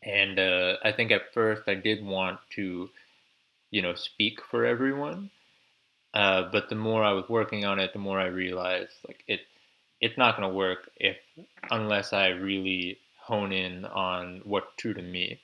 [0.04, 2.90] and uh, I think at first I did want to,
[3.74, 5.32] you know, speak for everyone.
[6.14, 9.40] Uh, but the more I was working on it, the more I realized like it,
[10.00, 11.18] it's not going to work if
[11.72, 15.40] unless I really hone in on what's true to me,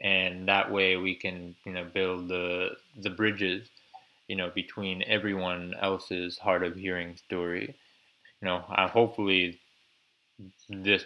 [0.00, 3.68] and that way we can you know build the the bridges,
[4.26, 7.76] you know, between everyone else's hard of hearing story.
[8.40, 9.60] You know, I, hopefully
[10.68, 11.04] this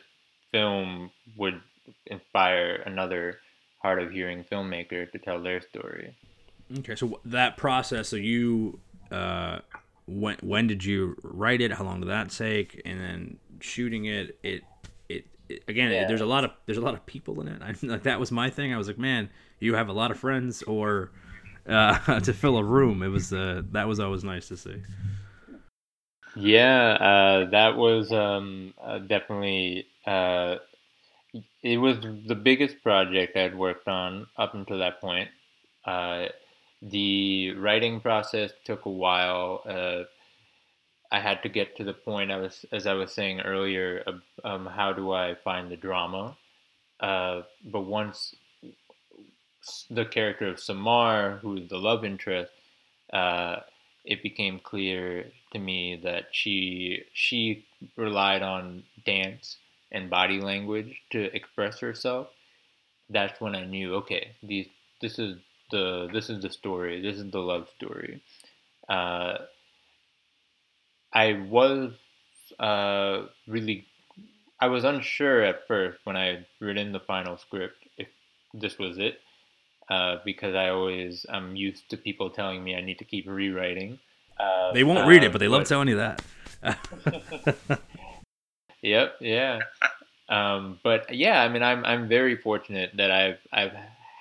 [0.51, 1.61] film would
[2.07, 3.39] inspire another
[3.83, 6.15] hard of hearing filmmaker to tell their story.
[6.79, 8.09] Okay, so that process.
[8.09, 8.79] So you,
[9.11, 9.61] uh,
[10.07, 11.73] when when did you write it?
[11.73, 12.83] How long did that take?
[12.85, 14.65] And then shooting it, it,
[15.09, 15.91] it, it again.
[15.91, 16.07] Yeah.
[16.07, 17.63] There's a lot of there's a lot of people in it.
[17.63, 18.75] I, like that was my thing.
[18.75, 21.11] I was like, man, you have a lot of friends, or
[21.69, 23.03] uh, to fill a room.
[23.03, 24.83] It was uh, that was always nice to see.
[26.37, 29.87] Yeah, uh, that was um, uh, definitely.
[30.07, 30.57] Uh,
[31.63, 35.29] it was the biggest project I'd worked on up until that point.
[35.85, 36.27] Uh,
[36.83, 39.63] the writing process took a while.
[39.69, 40.05] Uh,
[41.11, 44.05] I had to get to the point I was, as I was saying earlier,
[44.45, 46.37] um, how do I find the drama?
[47.01, 48.35] Uh, but once
[49.91, 52.53] the character of Samar, who is the love interest,
[53.13, 53.57] uh,
[54.05, 59.57] it became clear to me that she she relied on dance
[59.93, 62.29] and body language to express herself.
[63.11, 64.69] That's when I knew, okay, these
[65.01, 65.39] this is
[65.71, 67.01] the this is the story.
[67.01, 68.23] This is the love story.
[68.89, 69.39] Uh,
[71.13, 71.93] I was
[72.59, 73.87] uh, really
[74.61, 78.09] I was unsure at first when I had written the final script if
[78.55, 79.21] this was it
[79.91, 83.99] uh, because I always I'm used to people telling me I need to keep rewriting.
[84.39, 86.23] Uh, They won't read it, but they love telling you that.
[88.83, 89.61] Yep, yeah.
[90.29, 93.73] Um, but yeah, I mean, I'm I'm very fortunate that I've I've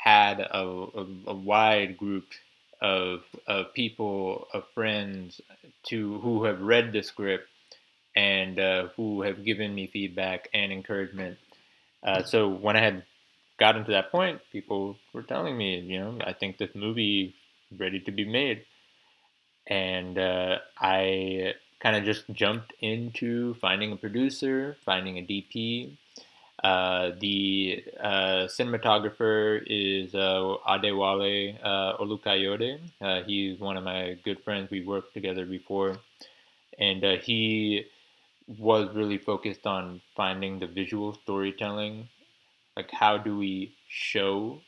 [0.08, 0.63] had a,
[1.02, 2.28] a, a wide group
[2.82, 5.41] of of people, of friends,
[5.89, 7.48] to who have read the script
[8.15, 11.38] and uh, who have given me feedback and encouragement.
[12.04, 13.04] Uh, so when I had
[13.60, 17.36] gotten to that point, people were telling me, you know, I think this movie
[17.72, 18.63] is ready to be made,
[19.67, 25.98] and uh, I kind of just jumped into finding a producer, finding a DP.
[26.63, 32.80] Uh, the uh, cinematographer is uh, Adewale uh, Olukayode.
[33.00, 34.72] Uh, he's one of my good friends.
[34.72, 35.98] We worked together before,
[36.80, 37.86] and uh, he
[38.48, 42.10] was really focused on finding the visual storytelling.
[42.76, 44.62] Like, how do we show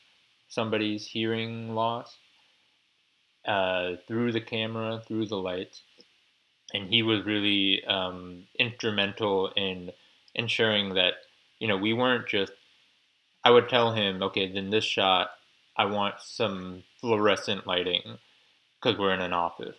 [0.48, 2.18] somebody's hearing loss
[3.46, 5.82] uh, through the camera, through the lights?
[6.74, 9.92] and he was really um, instrumental in
[10.36, 11.14] ensuring that
[11.60, 12.54] you know we weren't just
[13.44, 15.32] i would tell him okay then this shot
[15.78, 18.18] i want some fluorescent lighting
[18.82, 19.76] because we're in an office.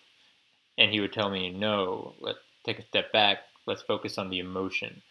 [0.79, 4.39] And he would tell me no let's take a step back let's focus on the
[4.41, 5.03] emotion.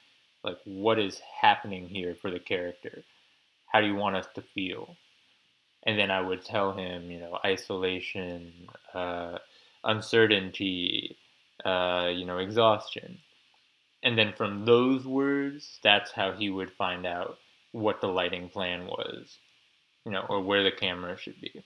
[0.43, 3.03] Like what is happening here for the character?
[3.67, 4.95] How do you want us to feel?
[5.85, 8.51] And then i would tell him you know isolation
[8.93, 9.37] uh,
[9.83, 11.17] uncertainty
[11.65, 13.19] uh, you know, exhaustion.
[14.03, 17.37] And then from those words, that's how he would find out
[17.71, 19.37] what the lighting plan was,
[20.05, 21.63] you know, or where the camera should be.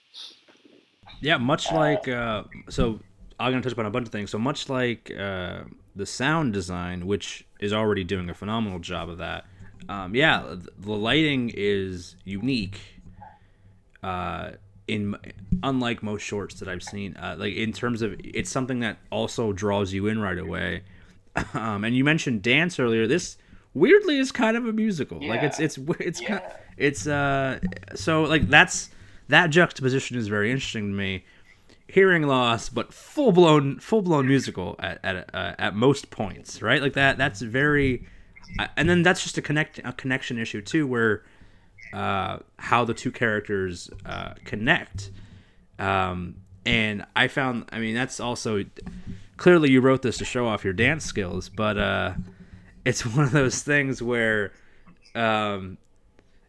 [1.21, 2.99] Yeah, much like uh, so,
[3.39, 4.31] I'm gonna touch upon a bunch of things.
[4.31, 5.63] So much like uh,
[5.95, 9.45] the sound design, which is already doing a phenomenal job of that.
[9.89, 12.79] Um, yeah, the lighting is unique.
[14.01, 14.51] Uh,
[14.87, 15.15] in
[15.63, 19.53] unlike most shorts that I've seen, uh, like in terms of it's something that also
[19.53, 20.83] draws you in right away.
[21.53, 23.07] Um, and you mentioned dance earlier.
[23.07, 23.37] This
[23.73, 25.25] weirdly is kind of a musical.
[25.25, 25.65] Like it's Yeah.
[25.65, 26.41] it's it's kind
[26.77, 27.59] it's uh
[27.95, 28.89] so like that's
[29.29, 31.25] that juxtaposition is very interesting to me.
[31.87, 36.81] Hearing loss, but full blown full blown musical at at uh, at most points, right?
[36.81, 37.17] Like that.
[37.17, 38.07] That's very,
[38.57, 41.23] uh, and then that's just a connect a connection issue too, where
[41.93, 45.11] uh, how the two characters uh, connect.
[45.77, 48.63] Um, and I found, I mean, that's also
[49.37, 52.13] clearly you wrote this to show off your dance skills, but uh,
[52.85, 54.51] it's one of those things where
[55.15, 55.77] um,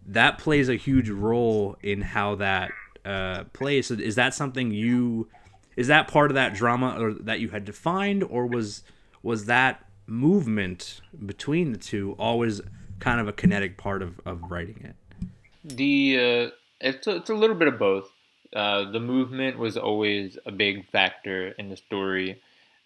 [0.07, 2.73] that plays a huge role in how that
[3.05, 3.88] uh, plays.
[3.88, 5.29] So is that something you?
[5.77, 8.83] Is that part of that drama or that you had defined, or was
[9.23, 12.61] was that movement between the two always
[13.01, 15.29] kind of a kinetic part of, of writing it?
[15.64, 18.11] The uh, it's a, it's a little bit of both.
[18.55, 22.40] Uh, the movement was always a big factor in the story,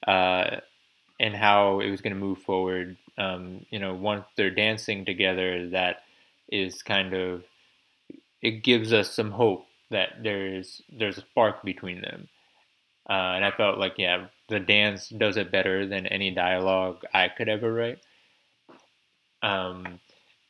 [0.07, 0.61] uh,
[1.21, 2.97] and how it was going to move forward.
[3.17, 6.03] Um, you know, once they're dancing together, that
[6.51, 7.45] is kind of
[8.41, 12.29] it gives us some hope that there's there's a spark between them.
[13.09, 17.29] Uh, and I felt like yeah, the dance does it better than any dialogue I
[17.29, 17.99] could ever write.
[19.43, 20.01] Um,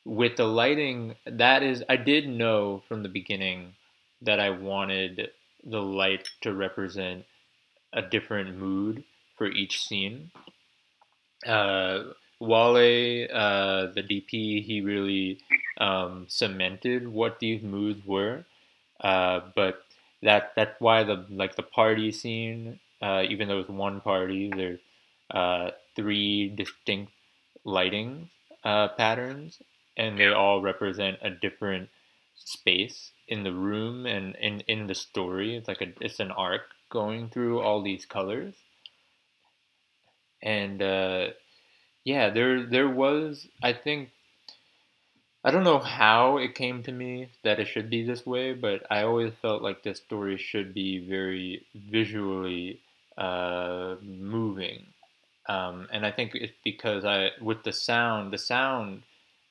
[0.04, 3.74] with the lighting, that is, I did know from the beginning
[4.22, 5.30] that I wanted
[5.64, 7.24] the light to represent
[7.92, 9.04] a different mood
[9.38, 10.32] for each scene.
[11.46, 12.04] Uh,
[12.40, 15.40] Wale, uh, the DP, he really
[15.78, 18.44] um, cemented what these moods were.
[19.00, 19.82] Uh, but
[20.22, 24.80] that that's why the like the party scene, uh, even though it's one party, there's
[25.30, 27.12] uh, three distinct
[27.64, 28.30] lighting
[28.64, 29.60] uh, patterns,
[29.96, 31.88] and they all represent a different
[32.36, 35.56] space in the room and in, in the story.
[35.56, 38.54] It's like a it's an arc going through all these colors.
[40.42, 41.28] And uh,
[42.04, 44.10] yeah, there there was I think
[45.44, 48.86] I don't know how it came to me that it should be this way, but
[48.90, 52.80] I always felt like this story should be very visually
[53.16, 54.86] uh, moving,
[55.48, 59.02] um, and I think it's because I with the sound, the sound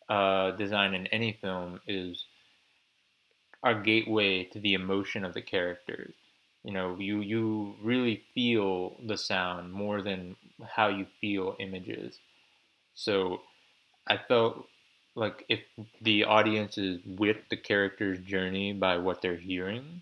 [0.09, 2.25] uh, design in any film is
[3.63, 6.13] our gateway to the emotion of the characters.
[6.63, 10.35] You know, you you really feel the sound more than
[10.65, 12.19] how you feel images.
[12.95, 13.41] So
[14.07, 14.67] I felt
[15.15, 15.61] like if
[16.01, 20.01] the audience is with the character's journey by what they're hearing,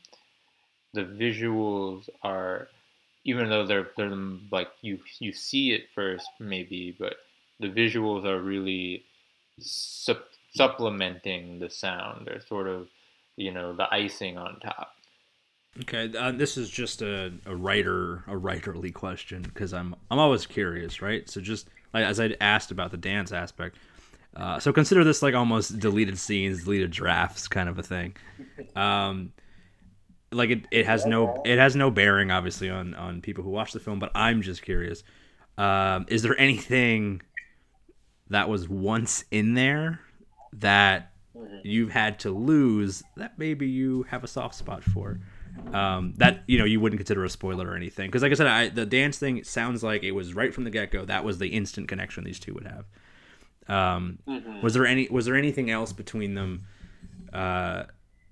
[0.94, 2.70] the visuals are
[3.26, 4.16] even though they're they're
[4.52, 7.16] like you you see it first maybe, but
[7.60, 9.04] the visuals are really
[9.60, 12.28] sup- supplementing the sound.
[12.28, 12.88] They're sort of
[13.38, 14.95] you know the icing on top.
[15.82, 20.46] Okay, uh, this is just a, a writer a writerly question because I'm I'm always
[20.46, 21.30] curious, right?
[21.30, 23.78] So just like as I asked about the dance aspect,
[24.38, 28.16] uh, so consider this like almost deleted scenes, deleted drafts kind of a thing.
[28.76, 29.34] Um,
[30.32, 33.74] like it, it has no it has no bearing obviously on on people who watch
[33.74, 35.04] the film, but I'm just curious.
[35.58, 37.22] Um, is there anything
[38.30, 40.00] that was once in there
[40.54, 41.12] that
[41.64, 45.20] you've had to lose that maybe you have a soft spot for?
[45.74, 48.48] Um, that you know you wouldn't consider a spoiler or anything because like I said,
[48.48, 51.06] I, the dance thing sounds like it was right from the get go.
[51.06, 52.86] That was the instant connection these two would have.
[53.68, 54.20] Um,
[54.62, 56.66] Was there any was there anything else between them
[57.34, 57.84] uh,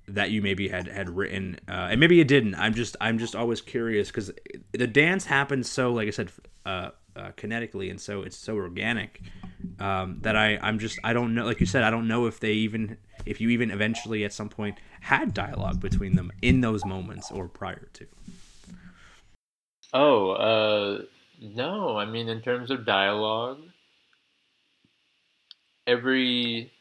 [0.07, 2.55] that you maybe had had written uh, and maybe you didn't?
[2.55, 4.31] I'm just I'm just always curious because
[4.71, 6.31] the dance happens so like I said
[6.65, 9.21] uh, uh, kinetically and so it's so organic
[9.79, 12.39] um, that I I'm just I don't know like you said I don't know if
[12.39, 16.85] they even if you even eventually at some point had dialogue between them in those
[16.85, 18.07] moments or prior to.
[19.93, 21.01] Oh, uh,
[21.39, 21.97] no.
[21.97, 23.59] I mean, in terms of dialogue,
[25.85, 26.71] every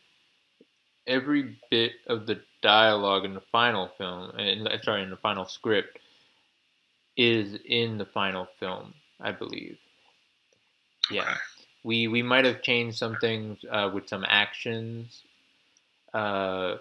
[1.06, 5.98] every bit of the dialogue in the final film, in, sorry, in the final script,
[7.16, 9.76] is in the final film, I believe.
[11.10, 11.36] Yeah,
[11.84, 15.22] we we might have changed some things uh, with some actions.
[16.14, 16.76] Uh,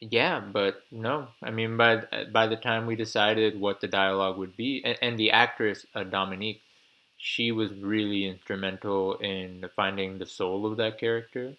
[0.00, 1.28] yeah, but no.
[1.42, 2.02] I mean, by
[2.32, 6.04] by the time we decided what the dialogue would be, and, and the actress uh,
[6.04, 6.60] Dominique,
[7.18, 11.54] she was really instrumental in finding the soul of that character.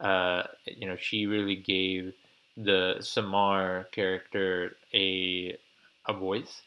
[0.00, 2.14] Uh, you know, she really gave
[2.56, 5.56] the Samar character a
[6.06, 6.62] a voice,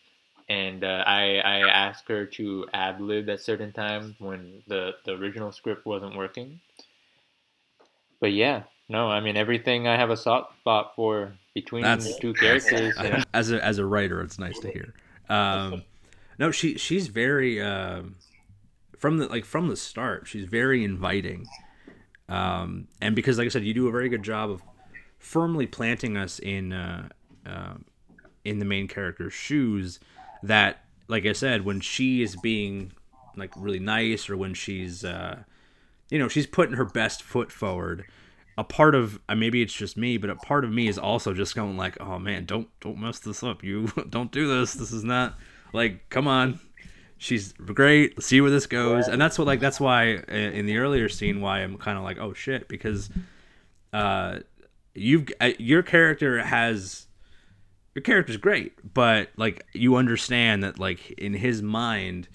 [0.52, 5.14] and uh, I I asked her to ad lib at certain times when the the
[5.14, 6.60] original script wasn't working.
[8.20, 12.20] But yeah, no, I mean everything I have a soft spot for between That's- the
[12.20, 12.96] two characters.
[13.02, 13.24] yeah.
[13.34, 14.94] as a as a writer, it's nice to hear.
[15.30, 15.84] Um,
[16.38, 18.18] no, she she's very um
[18.98, 20.28] from the like from the start.
[20.28, 21.48] She's very inviting,
[22.28, 24.62] um, and because like I said, you do a very good job of
[25.18, 27.08] firmly planting us in uh,
[27.46, 27.76] uh,
[28.44, 30.02] in the main character's shoes.
[30.44, 32.94] That like I said, when she is being
[33.36, 35.44] like really nice, or when she's uh,
[36.10, 38.06] you know she's putting her best foot forward
[38.58, 41.34] a part of uh, maybe it's just me but a part of me is also
[41.34, 43.64] just going like oh man don't don't mess this up.
[43.64, 44.74] You don't do this.
[44.74, 45.38] This is not
[45.74, 46.60] like come on.
[47.18, 48.18] She's great.
[48.18, 49.08] Let's see where this goes.
[49.08, 52.04] And that's what like that's why uh, in the earlier scene why i'm kind of
[52.04, 53.10] like oh shit because
[53.94, 54.40] uh
[54.94, 57.08] you've uh, your character has
[57.96, 62.28] your character's great but like you understand that like in his mind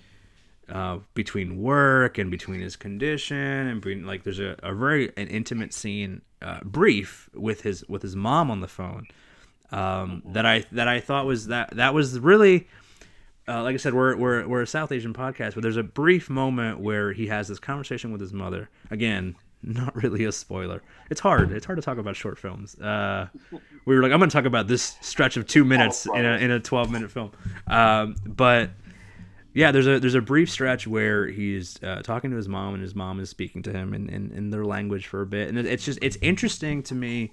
[0.69, 5.29] uh, between work and between his condition and between, like there's a, a very an
[5.29, 9.07] intimate scene uh, brief with his with his mom on the phone
[9.71, 12.67] um, that I that I thought was that that was really
[13.49, 16.29] uh, like I said we're, we're we're a South Asian podcast but there's a brief
[16.29, 18.69] moment where he has this conversation with his mother.
[18.91, 20.83] Again not really a spoiler.
[21.11, 21.53] It's hard.
[21.53, 22.79] It's hard to talk about short films.
[22.79, 23.29] Uh,
[23.85, 26.51] we were like I'm gonna talk about this stretch of two minutes in a in
[26.51, 27.33] a 12 minute film.
[27.67, 28.71] Um, but
[29.57, 32.83] yeah, there's a there's a brief stretch where he's uh, talking to his mom and
[32.83, 35.59] his mom is speaking to him in, in, in their language for a bit, and
[35.59, 37.33] it's just it's interesting to me,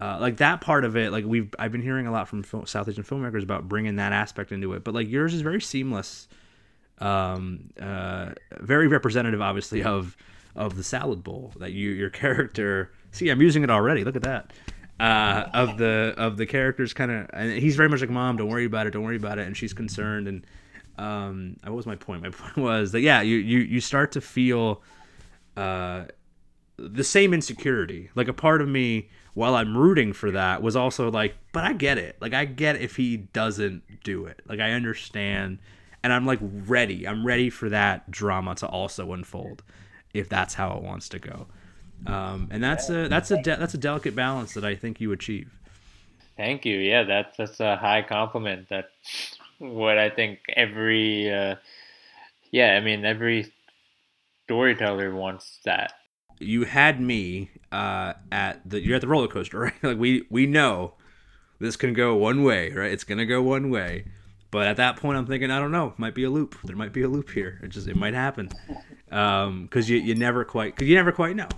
[0.00, 1.12] uh, like that part of it.
[1.12, 4.12] Like we've I've been hearing a lot from film, South Asian filmmakers about bringing that
[4.12, 6.26] aspect into it, but like yours is very seamless,
[6.98, 10.16] um, uh, very representative, obviously of
[10.54, 12.92] of the salad bowl that you your character.
[13.10, 14.04] See, I'm using it already.
[14.04, 14.52] Look at that.
[15.00, 18.48] Uh, of the of the characters kind of and he's very much like mom don't
[18.48, 20.46] worry about it don't worry about it and she's concerned and
[20.96, 24.20] um what was my point my point was that yeah you you, you start to
[24.20, 24.80] feel
[25.56, 26.04] uh
[26.76, 31.10] the same insecurity like a part of me while i'm rooting for that was also
[31.10, 34.70] like but i get it like i get if he doesn't do it like i
[34.70, 35.58] understand
[36.02, 37.06] and I'm like ready.
[37.06, 39.62] I'm ready for that drama to also unfold,
[40.14, 41.46] if that's how it wants to go.
[42.06, 45.12] Um, and that's a that's a de- that's a delicate balance that I think you
[45.12, 45.50] achieve.
[46.36, 46.78] Thank you.
[46.78, 48.66] Yeah, that's that's a high compliment.
[48.68, 48.88] That's
[49.58, 51.56] what I think every uh,
[52.50, 53.52] yeah, I mean every
[54.44, 55.92] storyteller wants that.
[56.40, 59.74] You had me uh, at the you're at the roller coaster, right?
[59.82, 60.94] like we we know
[61.60, 62.90] this can go one way, right?
[62.90, 64.06] It's gonna go one way.
[64.50, 66.58] But at that point, I'm thinking, I don't know, might be a loop.
[66.62, 67.58] There might be a loop here.
[67.62, 68.50] It just it might happen,
[69.12, 71.48] because um, you you never quite because you never quite know.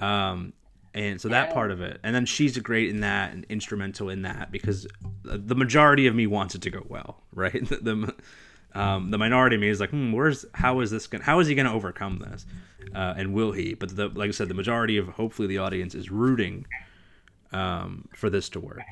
[0.00, 0.52] Um,
[0.92, 4.22] and so that part of it, and then she's great in that and instrumental in
[4.22, 4.86] that because
[5.24, 7.66] the majority of me wants it to go well, right?
[7.68, 8.14] the the,
[8.78, 11.48] um, the minority of me is like, hmm, where's how is this gonna How is
[11.48, 12.44] he going to overcome this?
[12.94, 13.74] Uh, and will he?
[13.74, 16.66] But the, like I said, the majority of hopefully the audience is rooting
[17.50, 18.82] um, for this to work.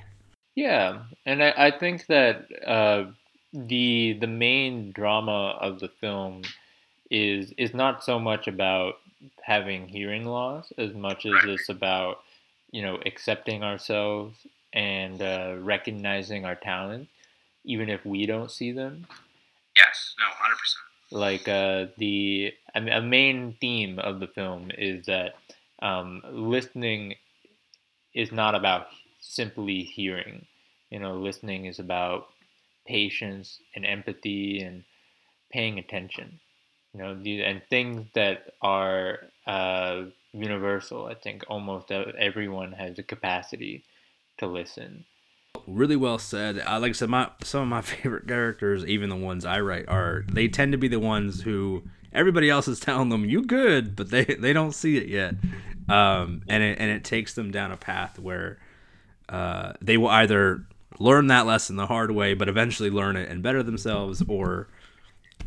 [0.55, 3.05] Yeah, and I, I think that uh,
[3.53, 6.43] the the main drama of the film
[7.13, 8.95] is is not so much about
[9.43, 12.23] having hearing loss as much as it's about
[12.73, 17.07] you know accepting ourselves and uh, recognizing our talent
[17.65, 19.07] even if we don't see them.
[19.77, 20.83] Yes, no, hundred percent.
[21.13, 25.35] like uh, the I mean, a main theme of the film is that
[25.83, 27.15] um, listening
[28.15, 28.87] is not about
[29.21, 30.47] simply hearing.
[30.91, 32.29] You know listening is about
[32.87, 34.83] patience and empathy and
[35.53, 36.41] paying attention
[36.95, 43.03] you know these, and things that are uh, universal i think almost everyone has the
[43.03, 43.84] capacity
[44.38, 45.05] to listen
[45.66, 46.62] really well said.
[46.66, 49.88] Uh, like I said, my some of my favorite characters, even the ones I write,
[49.88, 51.82] are they tend to be the ones who
[52.12, 55.34] everybody else is telling them you good, but they they don't see it yet,
[55.88, 58.59] um, and it and it takes them down a path where
[59.28, 60.66] uh, they will either
[60.99, 64.68] learn that lesson the hard way, but eventually learn it and better themselves, or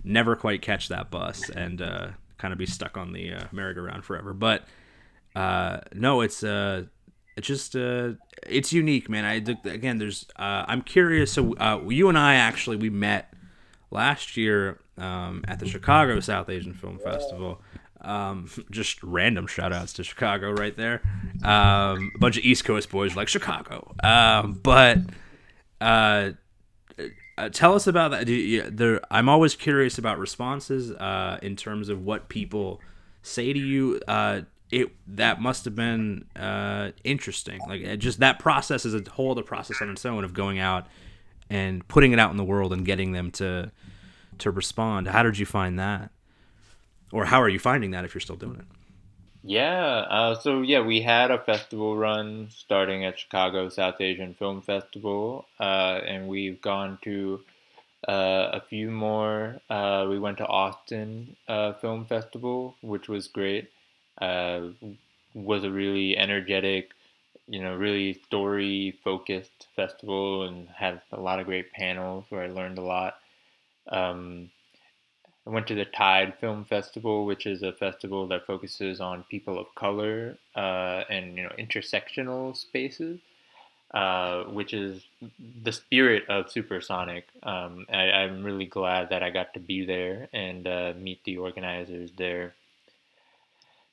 [0.05, 4.05] never quite catch that bus and uh, kind of be stuck on the uh, merry-go-round
[4.05, 4.33] forever.
[4.33, 4.65] But
[5.35, 6.83] uh, no, it's uh,
[7.35, 8.11] it's just uh,
[8.47, 9.25] it's unique, man.
[9.25, 9.35] I
[9.69, 11.33] again, there's uh, I'm curious.
[11.33, 13.33] So uh, you and I actually we met
[13.91, 17.61] last year um, at the Chicago South Asian Film Festival.
[18.01, 21.01] Um, just random shout outs to Chicago right there.
[21.43, 23.95] Um, a bunch of East Coast boys like Chicago.
[24.03, 24.99] Um, but
[25.81, 26.31] uh,
[27.37, 28.27] uh, tell us about that.
[28.27, 32.81] You, there, I'm always curious about responses uh, in terms of what people
[33.21, 33.99] say to you.
[34.07, 37.59] Uh, it that must have been uh, interesting.
[37.67, 40.87] Like just that process is a whole other process on its own of going out
[41.49, 43.71] and putting it out in the world and getting them to
[44.39, 45.07] to respond.
[45.07, 46.11] How did you find that,
[47.11, 48.65] or how are you finding that if you're still doing it?
[49.47, 54.61] Yeah, uh, so yeah, we had a festival run starting at Chicago South Asian Film
[54.61, 57.41] Festival, uh, and we've gone to
[58.07, 59.61] uh, a few more.
[59.69, 63.71] Uh, we went to Austin uh, Film Festival, which was great.
[64.19, 64.69] Uh,
[65.35, 66.91] was a really energetic,
[67.47, 72.47] you know, really story focused festival, and had a lot of great panels where I
[72.47, 73.15] learned a lot.
[73.89, 74.51] Um,
[75.47, 79.59] I went to the Tide Film Festival, which is a festival that focuses on people
[79.59, 83.19] of color uh, and you know intersectional spaces,
[83.93, 85.05] uh, which is
[85.63, 87.27] the spirit of Supersonic.
[87.43, 91.37] Um, I, am really glad that I got to be there and uh, meet the
[91.37, 92.55] organizers there.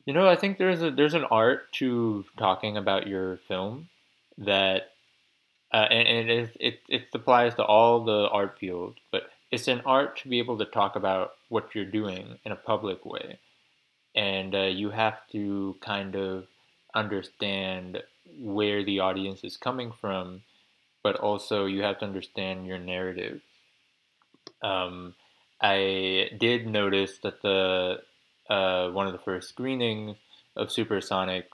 [0.06, 3.90] You know, I think there's a there's an art to talking about your film
[4.38, 4.92] that,
[5.70, 9.82] uh, and, and it, it it applies to all the art fields, but it's an
[9.84, 13.38] art to be able to talk about what you're doing in a public way.
[14.16, 16.46] And uh, you have to kind of
[16.94, 18.02] understand
[18.40, 20.42] where the audience is coming from,
[21.02, 23.42] but also you have to understand your narrative.
[24.62, 25.14] Um,
[25.60, 27.98] I did notice that the
[28.48, 30.16] uh, one of the first screenings
[30.56, 31.48] of Supersonic,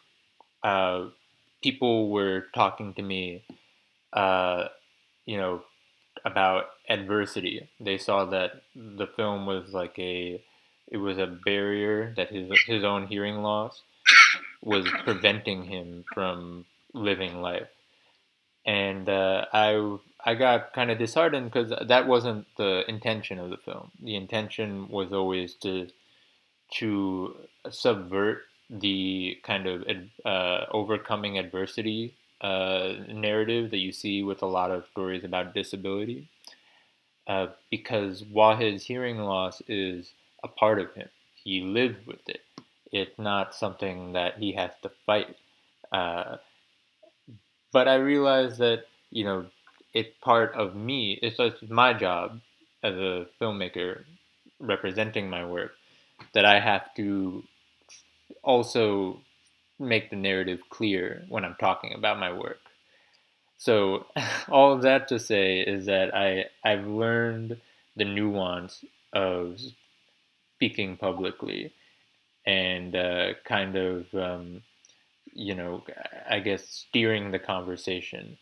[0.62, 1.07] uh,
[1.62, 3.44] people were talking to me,
[4.12, 4.68] uh,
[5.26, 5.62] you know,
[6.25, 7.69] about adversity.
[7.81, 10.43] They saw that the film was like a
[10.91, 13.83] it was a barrier that his his own hearing loss
[14.62, 16.64] was preventing him from
[16.95, 17.69] living life.
[18.66, 23.57] And uh, I I got kind of disheartened because that wasn't the intention of the
[23.57, 23.93] film.
[24.03, 25.89] The intention was always to
[26.79, 27.37] to
[27.71, 29.85] subvert the kind of
[30.25, 36.28] uh, overcoming adversity uh, narrative that you see with a lot of stories about disability.
[37.26, 40.12] Uh, because while his hearing loss is
[40.43, 42.41] a part of him, he lives with it.
[42.91, 45.36] It's not something that he has to fight.
[45.93, 46.36] Uh,
[47.72, 49.47] but I realize that, you know,
[49.93, 52.41] it's part of me, it's, it's my job
[52.82, 54.05] as a filmmaker
[54.61, 55.72] representing my work
[56.34, 57.45] that I have to
[58.43, 59.20] also
[59.79, 62.59] make the narrative clear when I'm talking about my work.
[63.59, 64.07] So
[64.49, 67.61] all of that to say is that I I've learned
[67.97, 69.59] the nuance of
[70.57, 71.72] speaking publicly
[72.47, 74.62] and uh, kind of um,
[75.33, 75.83] you know
[76.29, 78.39] I guess steering the conversation.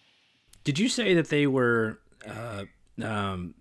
[0.64, 2.64] Did you say that they were uh,
[3.02, 3.54] um,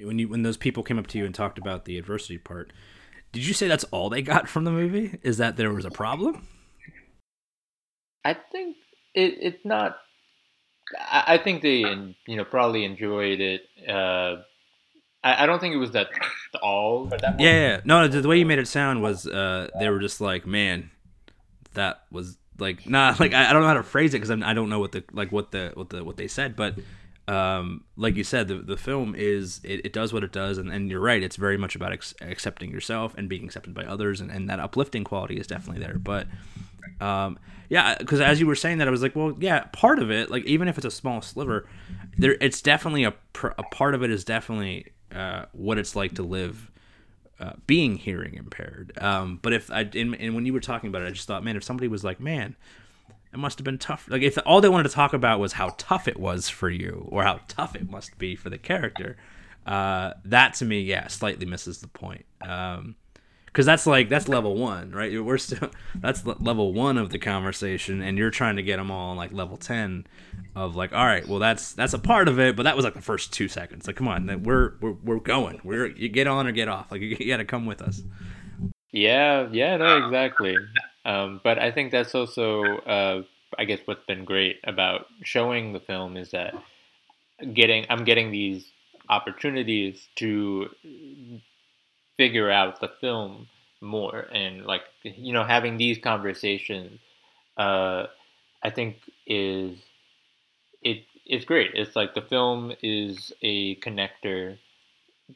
[0.00, 2.72] when you when those people came up to you and talked about the adversity part?
[3.32, 5.18] Did you say that's all they got from the movie?
[5.22, 6.48] Is that there was a problem?
[8.24, 8.76] I think
[9.14, 9.98] it, it's not.
[10.98, 11.78] I, I think they,
[12.26, 13.62] you know, probably enjoyed it.
[13.88, 14.42] Uh,
[15.22, 16.08] I, I don't think it was that
[16.62, 17.06] all.
[17.06, 17.80] That Yeah, yeah.
[17.84, 20.90] No, the, the way you made it sound was uh, they were just like, man,
[21.74, 24.54] that was like not like I, I don't know how to phrase it because I
[24.54, 26.74] don't know what the like what the what the what they said, but
[27.28, 30.68] um, like you said, the, the film is it, it does what it does, and,
[30.68, 31.22] and you're right.
[31.22, 34.58] It's very much about ex- accepting yourself and being accepted by others, and, and that
[34.58, 35.96] uplifting quality is definitely there.
[35.96, 36.26] But
[37.00, 37.38] um,
[37.68, 40.30] yeah, because as you were saying that, I was like, well, yeah, part of it,
[40.30, 41.68] like even if it's a small sliver,
[42.18, 43.14] there it's definitely a
[43.58, 46.70] a part of it is definitely uh, what it's like to live.
[47.38, 51.00] Uh, being hearing impaired, um, but if I and, and when you were talking about
[51.00, 52.54] it, I just thought, man, if somebody was like, man,
[53.32, 54.06] it must have been tough.
[54.10, 57.06] Like if all they wanted to talk about was how tough it was for you,
[57.10, 59.16] or how tough it must be for the character,
[59.66, 62.26] uh, that to me, yeah, slightly misses the point.
[62.42, 62.96] Um,
[63.52, 65.22] because that's like that's level one, right?
[65.22, 69.10] We're still that's level one of the conversation, and you're trying to get them all
[69.10, 70.06] on like level ten
[70.54, 72.94] of like, all right, well that's that's a part of it, but that was like
[72.94, 73.86] the first two seconds.
[73.86, 75.60] Like, come on, we're we're we're going.
[75.64, 76.90] We're you get on or get off.
[76.90, 78.02] Like you, you got to come with us.
[78.92, 80.56] Yeah, yeah, no, exactly.
[81.04, 83.22] Um, but I think that's also, uh,
[83.56, 86.54] I guess, what's been great about showing the film is that
[87.54, 88.70] getting I'm getting these
[89.08, 90.68] opportunities to
[92.20, 93.48] figure out the film
[93.80, 94.26] more.
[94.32, 97.00] And like you know having these conversations
[97.56, 98.06] uh,
[98.62, 98.96] I think
[99.26, 99.78] is
[100.82, 101.70] it it's great.
[101.74, 104.58] It's like the film is a connector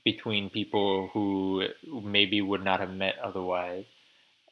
[0.05, 1.69] between people who
[2.03, 3.85] maybe would not have met otherwise,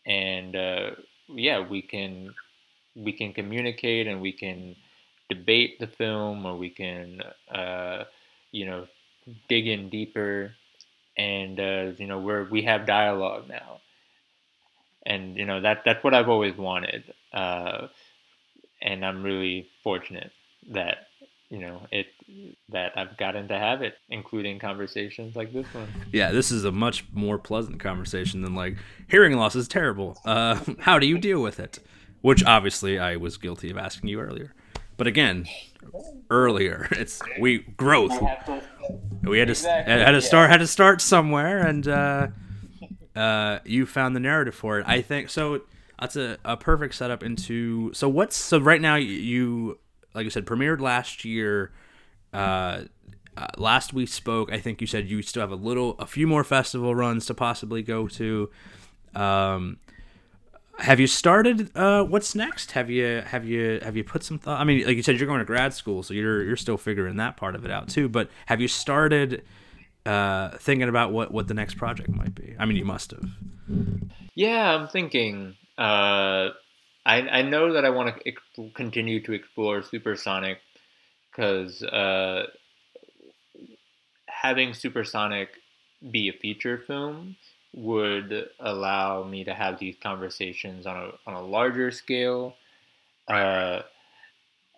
[0.06, 0.90] and uh,
[1.28, 2.34] yeah, we can
[2.94, 4.76] we can communicate and we can
[5.28, 7.22] debate the film or we can
[7.54, 8.04] uh,
[8.52, 8.86] you know
[9.48, 10.54] dig in deeper
[11.16, 13.80] and uh, you know we're we have dialogue now
[15.04, 17.88] and you know that that's what I've always wanted uh,
[18.80, 20.32] and I'm really fortunate
[20.70, 21.06] that
[21.50, 22.06] you know it
[22.70, 25.88] that I've gotten to have it, including conversations like this one.
[26.10, 30.18] Yeah, this is a much more pleasant conversation than like hearing loss is terrible.
[30.24, 31.78] Uh, how do you deal with it?
[32.22, 34.54] Which obviously I was guilty of asking you earlier.
[34.96, 35.46] But again,
[36.30, 38.12] earlier it's we growth.
[39.22, 42.28] We had to exactly, had to start had to start somewhere, and uh,
[43.14, 44.86] uh, you found the narrative for it.
[44.86, 45.62] I think so.
[46.00, 47.92] That's a, a perfect setup into.
[47.94, 49.78] So what's so right now you
[50.14, 51.72] like I said, premiered last year.
[52.32, 52.84] Uh,
[53.36, 56.26] uh, last we spoke, I think you said you still have a little, a few
[56.26, 58.50] more festival runs to possibly go to.
[59.14, 59.78] Um,
[60.78, 61.70] have you started?
[61.76, 62.72] Uh, what's next?
[62.72, 64.60] Have you have you have you put some thought?
[64.60, 67.16] I mean, like you said, you're going to grad school, so you're you're still figuring
[67.16, 68.08] that part of it out too.
[68.08, 69.42] But have you started
[70.06, 72.54] uh, thinking about what what the next project might be?
[72.58, 73.28] I mean, you must have.
[74.34, 75.56] Yeah, I'm thinking.
[75.76, 76.50] Uh,
[77.04, 80.58] I, I know that I want to continue to explore Supersonic
[81.30, 82.46] because uh,
[84.26, 85.48] having Supersonic
[86.10, 87.36] be a feature film
[87.74, 92.54] would allow me to have these conversations on a on a larger scale,
[93.28, 93.80] uh,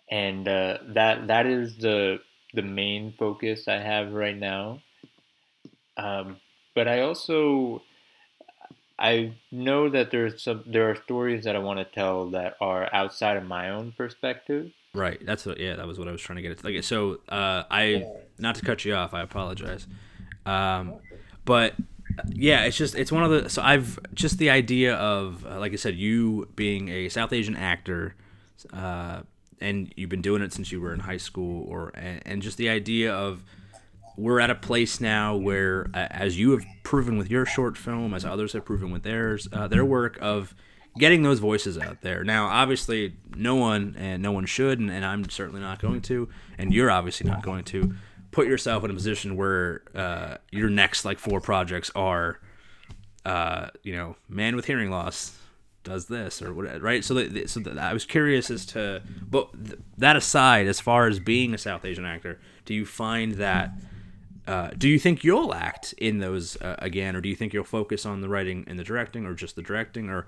[0.09, 2.19] and uh, that that is the
[2.53, 4.81] the main focus I have right now.
[5.97, 6.37] Um,
[6.73, 7.81] but I also
[8.97, 12.89] I know that there's some there are stories that I want to tell that are
[12.93, 14.71] outside of my own perspective.
[14.93, 15.23] Right.
[15.25, 15.59] That's what.
[15.59, 16.63] Yeah, that was what I was trying to get at.
[16.63, 18.05] Like, so uh, I
[18.39, 19.13] not to cut you off.
[19.13, 19.87] I apologize.
[20.45, 20.95] Um,
[21.43, 21.73] but
[22.27, 23.49] yeah, it's just it's one of the.
[23.49, 27.55] So I've just the idea of uh, like I said, you being a South Asian
[27.55, 28.15] actor,
[28.73, 29.21] uh,
[29.59, 32.57] and you've been doing it since you were in high school, or and, and just
[32.57, 33.43] the idea of
[34.17, 38.23] we're at a place now where, as you have proven with your short film, as
[38.23, 40.55] others have proven with theirs, uh, their work of
[40.97, 42.23] getting those voices out there.
[42.23, 46.29] Now, obviously, no one and no one should, and, and, I'm certainly not going to,
[46.57, 47.95] and you're obviously not going to
[48.35, 52.37] put yourself in a position where uh, your next like four projects are,
[53.23, 55.39] uh, you know, man with hearing loss
[55.85, 57.01] does this or what, right?
[57.05, 59.49] So, that, so I was curious as to, but
[59.97, 63.71] that aside, as far as being a South Asian actor, do you find that
[64.47, 67.63] uh, do you think you'll act in those uh, again, or do you think you'll
[67.63, 70.23] focus on the writing and the directing, or just the directing, or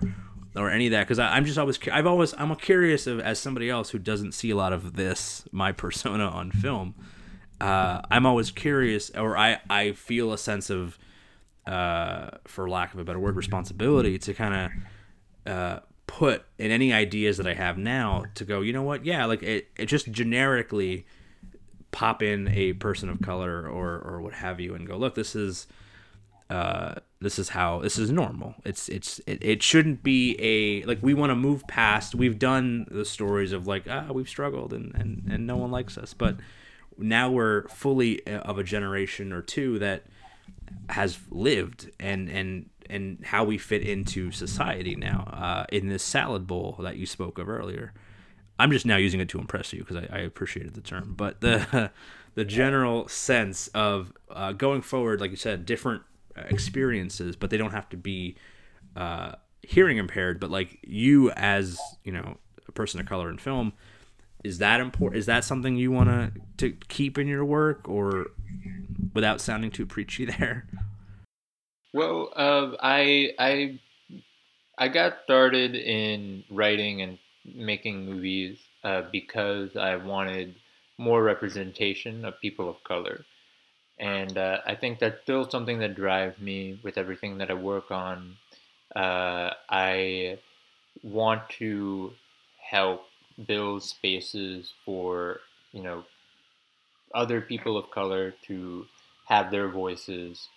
[0.56, 1.04] or any of that?
[1.04, 4.50] Because I'm just always I've always I'm curious of as somebody else who doesn't see
[4.50, 6.96] a lot of this my persona on film.
[7.60, 10.98] Uh, I'm always curious, or I I feel a sense of,
[11.66, 14.54] uh, for lack of a better word, responsibility to kind
[15.46, 18.60] of uh, put in any ideas that I have now to go.
[18.60, 19.04] You know what?
[19.04, 21.06] Yeah, like it, it just generically
[21.90, 25.34] pop in a person of color or or what have you and go look this
[25.34, 25.66] is
[26.50, 30.98] uh this is how this is normal it's it's it, it shouldn't be a like
[31.02, 34.94] we want to move past we've done the stories of like ah we've struggled and
[34.94, 36.36] and, and no one likes us but
[36.98, 40.04] now we're fully uh, of a generation or two that
[40.90, 46.46] has lived and and and how we fit into society now uh, in this salad
[46.46, 47.92] bowl that you spoke of earlier
[48.58, 51.40] I'm just now using it to impress you because I, I, appreciated the term, but
[51.40, 51.90] the
[52.34, 56.02] the general sense of uh, going forward, like you said, different
[56.36, 58.36] experiences, but they don't have to be
[58.96, 59.32] uh,
[59.62, 60.40] hearing impaired.
[60.40, 63.72] But like you, as you know, a person of color in film,
[64.44, 65.18] is that important?
[65.18, 68.26] Is that something you want to to keep in your work, or
[69.14, 70.66] without sounding too preachy there?
[71.92, 73.80] Well, uh, I I
[74.76, 80.54] I got started in writing and making movies uh, because I wanted
[80.98, 83.24] more representation of people of color.
[83.98, 87.90] And uh, I think that's still something that drives me with everything that I work
[87.90, 88.36] on.
[88.94, 90.38] Uh, I
[91.02, 92.12] want to
[92.60, 93.07] help
[93.46, 95.40] build spaces for,
[95.72, 96.04] you know,
[97.14, 98.86] other people of color to
[99.26, 100.48] have their voices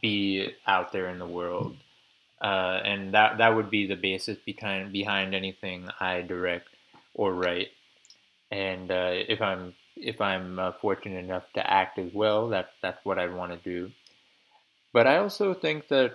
[0.00, 1.76] be out there in the world
[2.40, 6.68] uh, and that that would be the basis behind behind anything I direct
[7.14, 7.68] or write.
[8.50, 13.04] And uh, if I'm if I'm uh, fortunate enough to act as well, that that's
[13.04, 13.90] what I want to do.
[14.92, 16.14] But I also think that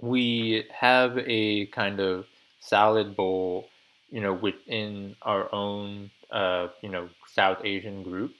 [0.00, 2.26] we have a kind of
[2.60, 3.68] salad bowl,
[4.12, 8.34] you know, within our own, uh, you know, South Asian group.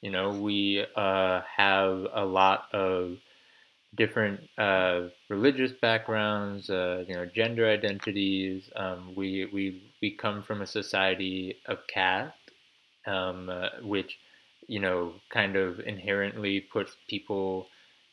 [0.00, 3.18] You know, we uh, have a lot of
[3.96, 8.70] different uh, religious backgrounds, uh, you know, gender identities.
[8.76, 12.50] Um, we we we come from a society of caste,
[13.06, 14.18] um, uh, which
[14.68, 17.66] you know kind of inherently puts people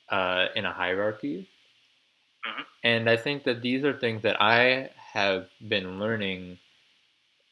[0.10, 1.48] uh, in a hierarchy.
[2.48, 2.62] Mm-hmm.
[2.84, 6.58] And I think that these are things that I have been learning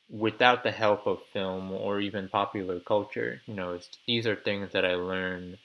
[0.10, 3.42] without the help of film or even popular culture.
[3.46, 5.58] You know, these are things that I learned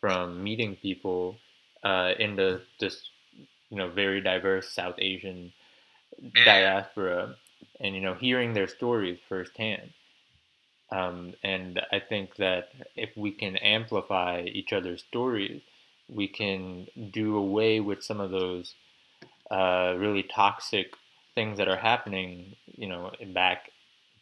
[0.00, 1.36] from meeting people
[1.84, 3.08] uh, in the this
[3.70, 5.52] you know very diverse South Asian
[6.44, 7.36] diaspora,
[7.80, 9.92] and you know hearing their stories firsthand.
[10.90, 15.62] Um, and I think that if we can amplify each other's stories,
[16.08, 18.74] we can do away with some of those
[19.50, 20.92] uh, really toxic
[21.34, 23.70] things that are happening, you know, back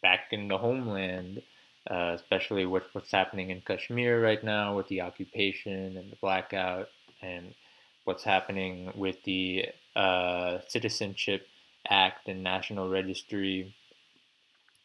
[0.05, 1.41] back in the homeland,
[1.89, 6.89] uh, especially with what's happening in Kashmir right now with the occupation and the blackout
[7.23, 7.55] and
[8.03, 11.47] what's happening with the uh, Citizenship
[11.89, 13.73] Act and National Registry.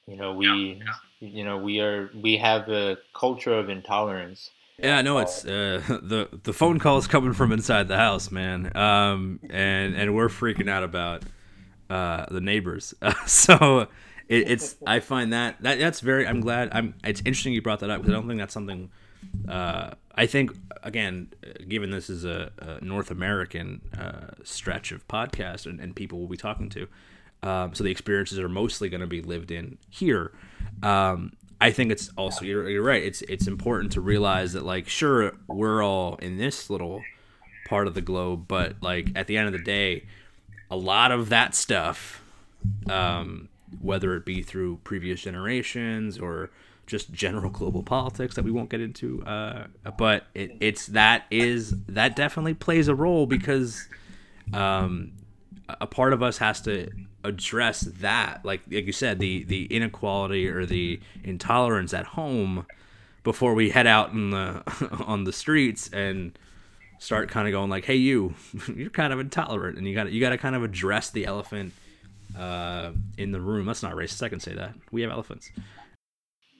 [0.07, 1.29] You know, we, yeah, yeah.
[1.29, 4.51] you know, we are we have a culture of intolerance.
[4.79, 8.75] Yeah, no, it's uh, the the phone call is coming from inside the house, man,
[8.75, 11.25] um, and and we're freaking out about
[11.91, 12.95] uh, the neighbors.
[13.27, 13.87] So
[14.31, 16.27] it, it's I find that that that's very.
[16.27, 16.71] I'm glad.
[16.73, 16.95] I'm.
[17.05, 18.91] It's interesting you brought that up because I don't think that's something
[19.49, 20.53] uh, I think
[20.83, 21.29] again,
[21.69, 26.29] given this is a, a North American uh, stretch of podcast and, and, people we'll
[26.29, 26.89] be talking to,
[27.43, 30.33] um, so the experiences are mostly going to be lived in here.
[30.83, 33.03] Um, I think it's also you're, you're right.
[33.03, 37.03] It's it's important to realize that like sure we're all in this little
[37.69, 40.07] part of the globe, but like at the end of the day,
[40.71, 42.23] a lot of that stuff,
[42.89, 43.49] um,
[43.81, 46.51] whether it be through previous generations or
[46.87, 49.23] just general global politics that we won't get into.
[49.25, 49.67] Uh,
[49.97, 53.87] but it, it's that is that definitely plays a role because
[54.53, 55.13] um,
[55.81, 56.91] a part of us has to
[57.23, 62.67] address that, like like you said, the the inequality or the intolerance at home
[63.23, 64.63] before we head out in the
[65.07, 66.37] on the streets and
[66.99, 68.35] start kind of going like, "Hey, you,
[68.75, 71.73] you're kind of intolerant," and you got you got to kind of address the elephant
[72.37, 73.67] uh, in the room.
[73.67, 74.23] That's not racist.
[74.23, 75.51] I can say that we have elephants.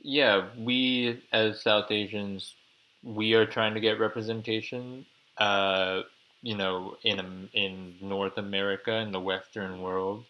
[0.03, 2.55] Yeah, we as South Asians,
[3.03, 5.07] we are trying to get representation.
[5.37, 6.03] Uh,
[6.43, 10.25] you know, in in North America in the Western world,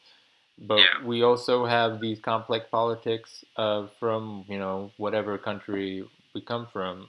[0.58, 1.04] but yeah.
[1.04, 7.08] we also have these complex politics uh, from you know whatever country we come from.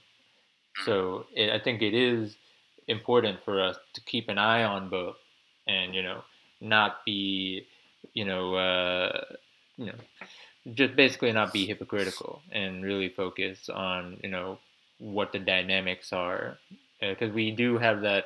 [0.86, 2.38] So it, I think it is
[2.88, 5.18] important for us to keep an eye on both,
[5.68, 6.24] and you know,
[6.60, 7.66] not be,
[8.14, 9.22] you know, uh,
[9.78, 9.96] you know,
[10.74, 14.60] just basically not be hypocritical and really focus on you know
[15.00, 16.58] what the dynamics are,
[17.00, 18.26] because we do have that.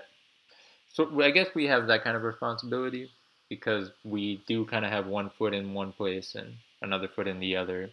[0.93, 3.09] So I guess we have that kind of responsibility
[3.49, 7.39] because we do kind of have one foot in one place and another foot in
[7.39, 7.89] the other,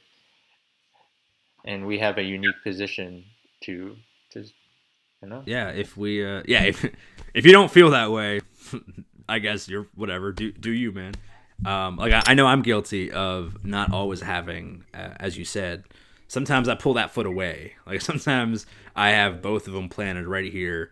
[1.65, 3.25] and we have a unique position
[3.63, 3.97] to
[4.33, 4.53] just
[5.23, 5.43] you know.
[5.47, 6.85] Yeah, if we uh yeah, if
[7.35, 8.41] if you don't feel that way,
[9.29, 10.33] I guess you're whatever.
[10.33, 11.15] Do do you, man?
[11.65, 15.85] Um like I, I know I'm guilty of not always having uh, as you said,
[16.29, 17.75] sometimes I pull that foot away.
[17.87, 20.91] Like sometimes I have both of them planted right here.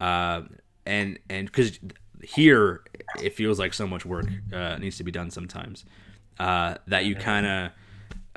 [0.00, 0.42] Uh
[0.84, 1.78] and and cuz
[2.22, 2.82] here
[3.20, 5.84] it feels like so much work uh, needs to be done sometimes
[6.38, 7.70] uh, that you kind of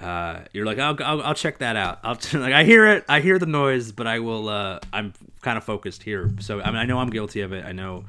[0.04, 3.22] uh, you're like I'll, I'll, I'll check that out I'll like I hear it I
[3.22, 6.78] hear the noise but I will uh, I'm kind of focused here so I mean
[6.78, 8.06] I know I'm guilty of it I know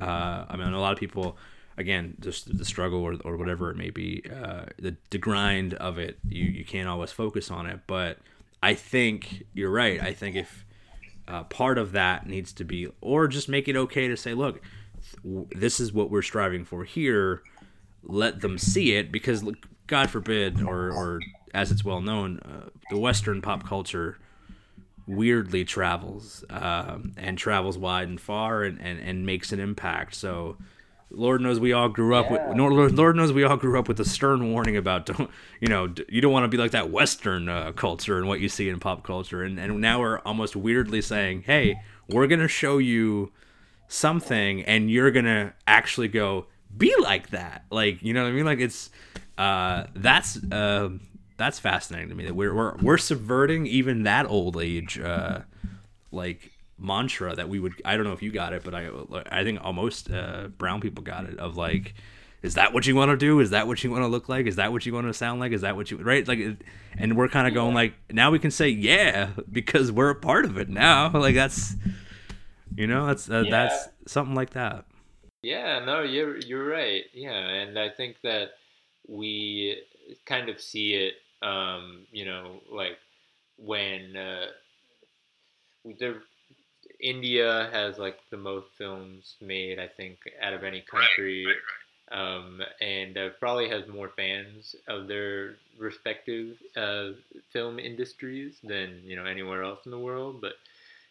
[0.00, 1.38] I mean I know a lot of people
[1.80, 5.98] again just the struggle or, or whatever it may be uh, the, the grind of
[5.98, 7.80] it you, you can't always focus on it.
[7.86, 8.18] But
[8.62, 10.64] I think you're right I think if
[11.26, 14.60] uh, part of that needs to be or just make it okay to say look
[15.24, 17.42] this is what we're striving for here.
[18.02, 19.44] Let them see it because
[19.86, 21.20] god forbid or or
[21.52, 24.18] as it's well known uh, the western pop culture
[25.10, 30.14] weirdly travels um, and travels wide and far and, and, and makes an impact.
[30.14, 30.56] So
[31.10, 33.98] lord knows we all grew up with lord, lord knows we all grew up with
[34.00, 35.30] a stern warning about don't
[35.60, 38.48] you know you don't want to be like that western uh, culture and what you
[38.48, 39.42] see in pop culture.
[39.42, 43.32] And, and now we're almost weirdly saying hey we're gonna show you
[43.88, 46.46] something and you're gonna actually go
[46.76, 47.64] be like that.
[47.70, 48.44] Like you know what i mean?
[48.44, 48.90] Like it's
[49.36, 50.90] uh that's uh
[51.36, 55.40] that's fascinating to me that we're we're, we're subverting even that old age uh
[56.12, 58.88] like mantra that we would i don't know if you got it but i
[59.30, 61.94] i think almost uh brown people got it of like
[62.42, 64.46] is that what you want to do is that what you want to look like
[64.46, 66.40] is that what you want to sound like is that what you right like
[66.96, 70.44] and we're kind of going like now we can say yeah because we're a part
[70.46, 71.76] of it now like that's
[72.76, 73.50] you know, that's uh, Yeah.
[73.50, 74.84] that's something like that.
[75.42, 77.04] Yeah, no, you're you're right.
[77.12, 78.50] Yeah, and I think that
[79.08, 79.82] we
[80.26, 82.98] kind of see it, um, you know, like
[83.56, 84.46] when uh,
[85.98, 86.22] there,
[87.02, 91.56] India has like the most films made, I think, out of any country, Right,
[92.12, 97.10] right, um, and uh, probably has more fans of their respective uh,
[97.52, 100.40] film industries than you know anywhere else in the world.
[100.40, 100.54] But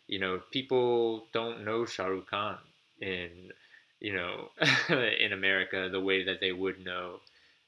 [0.08, 2.58] you know, people don't know Shah Rukh Khan
[3.02, 3.52] in
[4.00, 4.50] you know
[5.20, 7.20] in America the way that they would know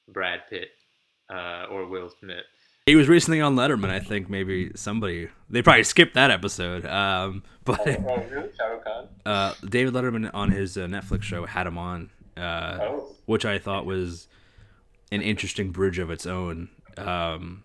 [0.08, 0.72] Brad Pitt
[1.30, 2.46] uh, or Will Smith.
[2.88, 3.90] He was recently on Letterman.
[3.92, 6.84] I think maybe somebody they probably skipped that episode.
[6.86, 9.08] Um, but really, Shah Khan?
[9.24, 13.16] uh, David Letterman on his uh, Netflix show had him on, uh, Oh.
[13.28, 14.28] which I thought was
[15.12, 17.64] an interesting bridge of its own um,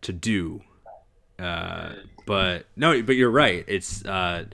[0.00, 0.62] to do.
[1.38, 1.92] Uh,
[2.24, 3.66] but no, but you're right.
[3.68, 4.46] It's uh,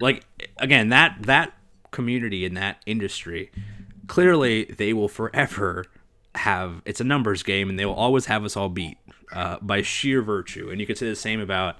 [0.00, 0.24] like
[0.56, 1.52] again that that
[1.92, 3.50] community in that industry
[4.08, 5.84] clearly they will forever
[6.34, 8.98] have it's a numbers game and they will always have us all beat
[9.32, 10.70] uh, by sheer virtue.
[10.70, 11.76] And you could say the same about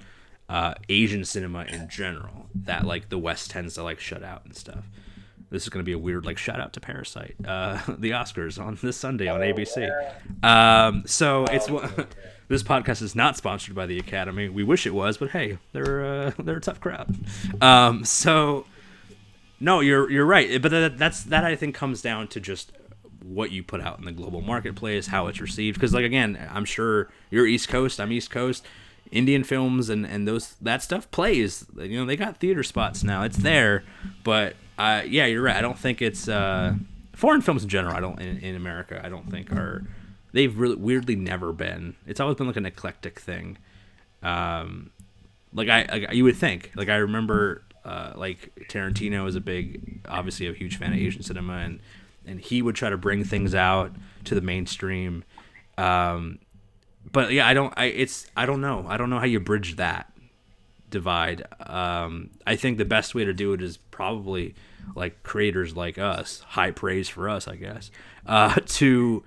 [0.48, 4.56] uh, asian cinema in general that like the west tends to like shut out and
[4.56, 4.84] stuff.
[5.50, 8.62] This is going to be a weird like shout out to parasite uh, the oscars
[8.62, 11.66] on this sunday on abc um, so it's
[12.48, 14.48] this podcast is not sponsored by the academy.
[14.48, 17.14] We wish it was but hey they're uh, they're a tough crowd.
[17.60, 18.64] Um, so
[19.60, 22.72] no, you're you're right, but that, that's that I think comes down to just
[23.22, 25.76] what you put out in the global marketplace, how it's received.
[25.76, 28.66] Because like again, I'm sure you're East Coast, I'm East Coast.
[29.10, 31.64] Indian films and and those that stuff plays.
[31.78, 33.22] You know, they got theater spots now.
[33.22, 33.84] It's there,
[34.22, 35.56] but uh, yeah, you're right.
[35.56, 36.74] I don't think it's uh,
[37.14, 37.96] foreign films in general.
[37.96, 39.00] I don't in, in America.
[39.02, 39.84] I don't think are
[40.32, 41.96] they've really weirdly never been.
[42.06, 43.58] It's always been like an eclectic thing.
[44.22, 44.90] Um,
[45.52, 46.72] like I, like you would think.
[46.74, 51.22] Like I remember, uh, like Tarantino is a big, obviously a huge fan of Asian
[51.22, 51.80] cinema, and
[52.28, 53.92] and he would try to bring things out
[54.24, 55.24] to the mainstream.
[55.76, 56.38] Um,
[57.10, 57.72] but yeah, I don't.
[57.76, 58.84] I it's I don't know.
[58.88, 60.12] I don't know how you bridge that
[60.90, 61.46] divide.
[61.60, 64.54] Um, I think the best way to do it is probably
[64.94, 67.90] like creators like us, high praise for us, I guess,
[68.26, 69.24] uh, to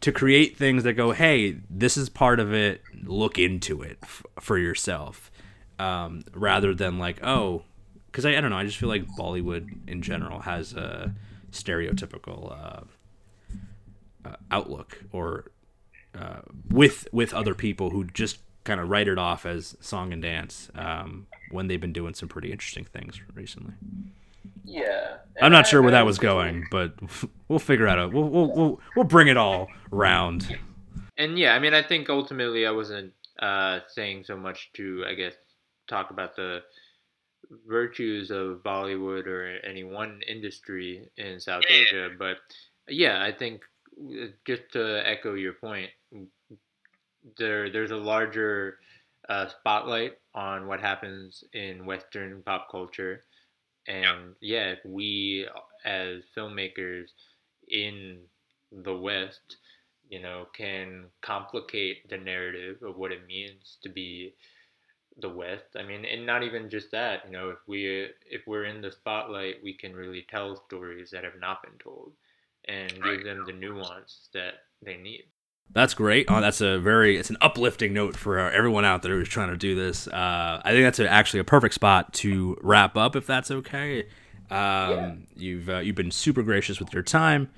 [0.00, 2.82] to create things that go, hey, this is part of it.
[3.04, 5.30] Look into it f- for yourself,
[5.78, 7.62] um, rather than like, oh,
[8.06, 8.58] because I, I don't know.
[8.58, 11.14] I just feel like Bollywood in general has a
[11.52, 12.80] stereotypical uh,
[14.28, 15.50] uh, outlook or
[16.14, 20.22] uh, with with other people who just kind of write it off as song and
[20.22, 23.74] dance, um, when they've been doing some pretty interesting things recently.
[24.64, 25.16] Yeah.
[25.40, 26.94] I'm not And sure where I that was going, but
[27.48, 27.98] we'll figure out.
[27.98, 30.58] A, we'll, we'll we'll we'll bring it all round.
[31.16, 35.14] And yeah, I mean, I think ultimately I wasn't uh, saying so much to, I
[35.14, 35.34] guess,
[35.88, 36.60] talk about the
[37.66, 41.68] virtues of Bollywood or any one industry in South Yeah.
[41.70, 42.38] Asia, but
[42.88, 43.62] yeah, I think
[43.98, 45.90] uh, just to echo your point,
[47.38, 48.78] there there's a larger
[49.28, 53.22] uh, spotlight on what happens in Western pop culture,
[53.86, 55.48] and yeah, if we
[55.84, 57.08] as filmmakers
[57.68, 58.18] in
[58.72, 59.56] the West
[60.08, 64.34] you know, can complicate the narrative of what it means to be
[65.18, 65.76] the West.
[65.76, 67.24] I mean, and not even just that.
[67.26, 71.24] You know, if we if we're in the spotlight, we can really tell stories that
[71.24, 72.12] have not been told,
[72.66, 73.18] and Right.
[73.18, 75.24] give them the nuance that they need.
[75.74, 76.26] That's great.
[76.28, 79.48] Oh, that's a very it's an uplifting note for uh, everyone out there who's trying
[79.50, 80.06] to do this.
[80.06, 84.06] Uh, I think that's a, actually a perfect spot to wrap up, if that's okay.
[84.50, 87.50] Um, You've uh, you've been super gracious with your time.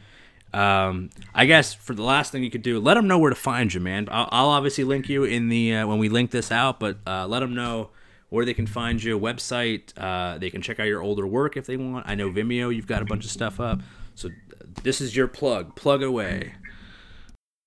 [0.54, 3.36] Um, I guess for the last thing you could do, let them know where to
[3.36, 4.08] find you, man.
[4.10, 7.26] I'll, I'll obviously link you in the uh, when we link this out, but uh,
[7.26, 7.90] let them know
[8.28, 9.18] where they can find you.
[9.18, 12.06] Website, uh, they can check out your older work if they want.
[12.08, 13.80] I know Vimeo, you've got a bunch of stuff up.
[14.14, 14.28] So
[14.84, 15.74] this is your plug.
[15.74, 16.54] Plug away.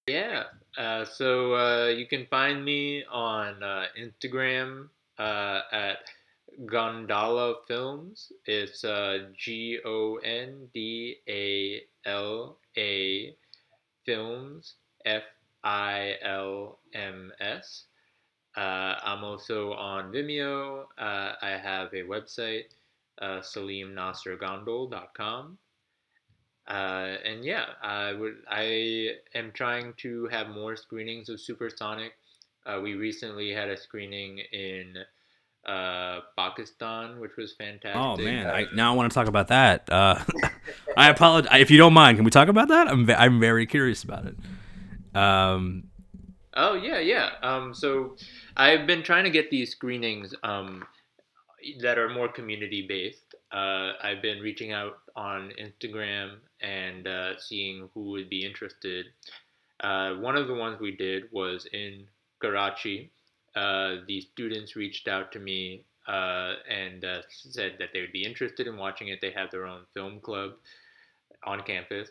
[0.07, 0.43] Yeah.
[0.77, 4.87] Uh, so uh, you can find me on uh, Instagram
[5.19, 5.97] uh, at
[6.65, 8.31] Gondala Films.
[8.45, 13.35] It's uh, G O N D A L A
[14.05, 14.75] Films
[15.05, 15.23] F
[15.63, 17.85] I L M S.
[18.55, 20.85] Uh, I'm also on Vimeo.
[20.97, 22.65] Uh, I have a website,
[23.21, 25.57] uh, salimnassergondol.com.
[26.67, 28.37] Uh, and yeah, I would.
[28.49, 32.11] I am trying to have more screenings of Supersonic.
[32.65, 34.95] Uh, we recently had a screening in
[35.67, 37.95] uh, Pakistan, which was fantastic.
[37.95, 39.91] Oh man, I now I want to talk about that.
[39.91, 40.23] Uh,
[40.97, 42.17] I apologize if you don't mind.
[42.17, 42.87] Can we talk about that?
[42.87, 44.35] I'm I'm very curious about it.
[45.15, 45.89] Um,
[46.57, 47.29] Oh yeah, yeah.
[47.43, 48.17] Um, so
[48.57, 50.83] I've been trying to get these screenings um,
[51.81, 53.35] that are more community based.
[53.51, 59.05] Uh, I've been reaching out on Instagram and uh, seeing who would be interested.
[59.81, 62.07] Uh, one of the ones we did was in
[62.41, 63.11] Karachi.
[63.57, 68.23] Uh, the students reached out to me uh, and uh, said that they would be
[68.23, 69.19] interested in watching it.
[69.21, 70.51] They have their own film club
[71.43, 72.09] on campus,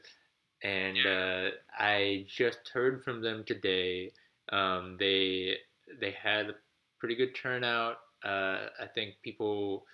[0.63, 4.13] and uh, I just heard from them today.
[4.51, 5.57] Um, they
[6.01, 6.55] they had a
[6.99, 7.97] pretty good turnout.
[8.25, 9.85] Uh, I think people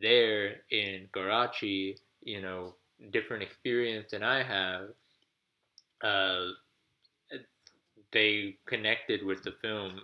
[0.00, 2.74] there in Karachi, you know,
[3.12, 4.88] different experience than I have.
[6.02, 6.52] Uh,
[8.12, 10.00] they connected with the film,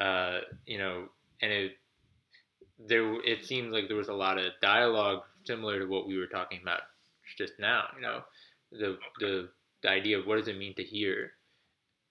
[0.00, 1.08] uh, you know,
[1.42, 1.72] and it
[2.78, 6.26] there it seems like there was a lot of dialogue similar to what we were
[6.26, 6.80] talking about
[7.36, 7.84] just now.
[7.96, 8.22] You know,
[8.72, 9.48] the the,
[9.82, 11.32] the idea of what does it mean to hear.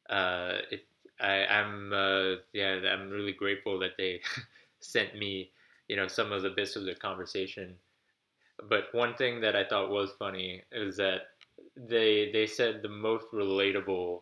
[0.10, 0.86] Uh, it,
[1.20, 4.22] I, I'm uh, yeah, I'm really grateful that they
[4.80, 5.52] sent me,
[5.88, 7.76] you know, some of the bits of the conversation.
[8.70, 11.30] But one thing that I thought was funny is that
[11.76, 14.22] they they said the most relatable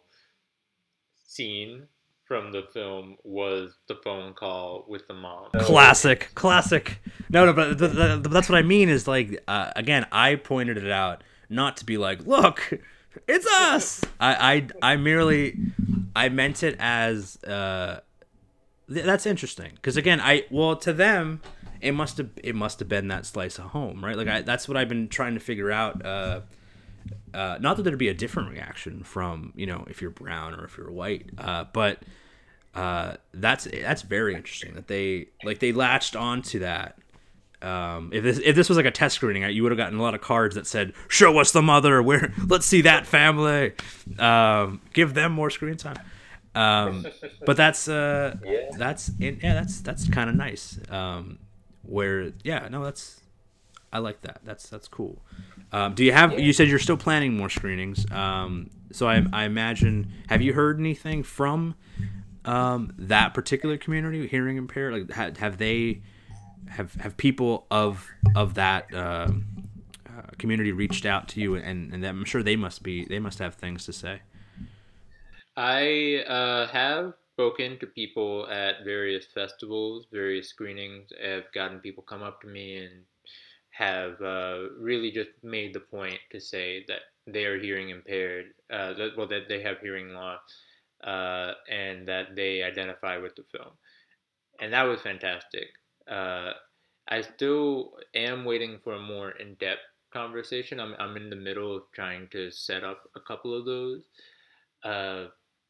[1.25, 1.87] scene
[2.27, 5.49] from the film was the phone call with the mom.
[5.59, 6.99] classic, classic.
[7.29, 8.89] No, no, but th- th- that's what I mean.
[8.89, 12.73] Is like uh, again, I pointed it out not to be like, look,
[13.27, 14.01] it's us.
[14.19, 15.57] I I, I merely
[16.15, 18.01] I meant it as uh,
[18.91, 21.41] th- that's interesting because again, I well to them
[21.81, 24.17] it must have it must have been that slice of home, right?
[24.17, 26.05] Like I, that's what I've been trying to figure out.
[26.05, 26.41] Uh,
[27.33, 30.65] uh, not that there'd be a different reaction from you know if you're brown or
[30.65, 31.99] if you're white, uh, but
[32.75, 36.97] uh, that's that's very interesting that they like they latched onto that.
[37.61, 40.01] Um, if this if this was like a test screening, you would have gotten a
[40.01, 43.73] lot of cards that said "Show us the mother," "Where let's see that family,"
[44.19, 45.99] um, give them more screen time.
[46.53, 47.05] Um,
[47.45, 48.35] but that's uh,
[48.77, 50.79] that's yeah, that's that's kind of nice.
[50.89, 51.39] Um,
[51.83, 53.21] where yeah, no, that's
[53.91, 54.41] I like that.
[54.43, 55.21] That's that's cool.
[55.71, 56.39] Um, do you have?
[56.39, 58.09] You said you're still planning more screenings.
[58.11, 60.11] Um, so I, I imagine.
[60.27, 61.75] Have you heard anything from
[62.45, 64.93] um, that particular community, hearing impaired?
[64.93, 66.01] Like, have, have they
[66.69, 69.45] have have people of of that um
[70.05, 71.55] uh, community reached out to you?
[71.55, 73.05] And and I'm sure they must be.
[73.05, 74.21] They must have things to say.
[75.55, 81.09] I uh, have spoken to people at various festivals, various screenings.
[81.23, 83.03] I've gotten people come up to me and
[83.77, 88.47] have uh, really just made the point to say that they are hearing impaired.
[88.71, 90.41] Uh, that, well, that they have hearing loss,
[91.03, 93.71] uh, and that they identify with the film,
[94.61, 95.67] and that was fantastic.
[96.09, 96.51] Uh,
[97.09, 100.79] I still am waiting for a more in depth conversation.
[100.79, 104.03] I'm I'm in the middle of trying to set up a couple of those.
[104.83, 105.25] Uh,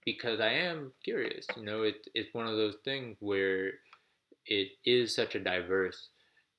[0.05, 1.45] because I am curious.
[1.58, 3.72] You know, it, it's one of those things where
[4.45, 6.10] it is such a diverse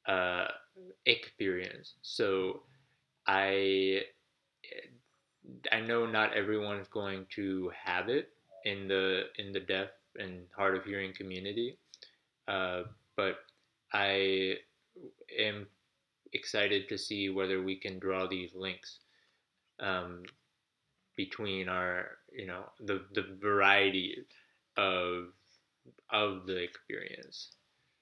[0.08, 0.48] uh,
[1.06, 1.94] experience.
[2.02, 2.62] So
[3.26, 4.02] I
[5.72, 8.30] I know not everyone's going to have it
[8.64, 11.78] in the in the deaf and hard of hearing community,
[12.48, 12.82] uh,
[13.16, 13.36] but
[13.92, 14.56] I
[15.38, 15.66] am
[16.32, 18.98] excited to see whether we can draw these links
[19.80, 20.24] um,
[21.16, 24.26] between our you know the the variety
[24.76, 25.32] of
[26.10, 27.50] of the experience.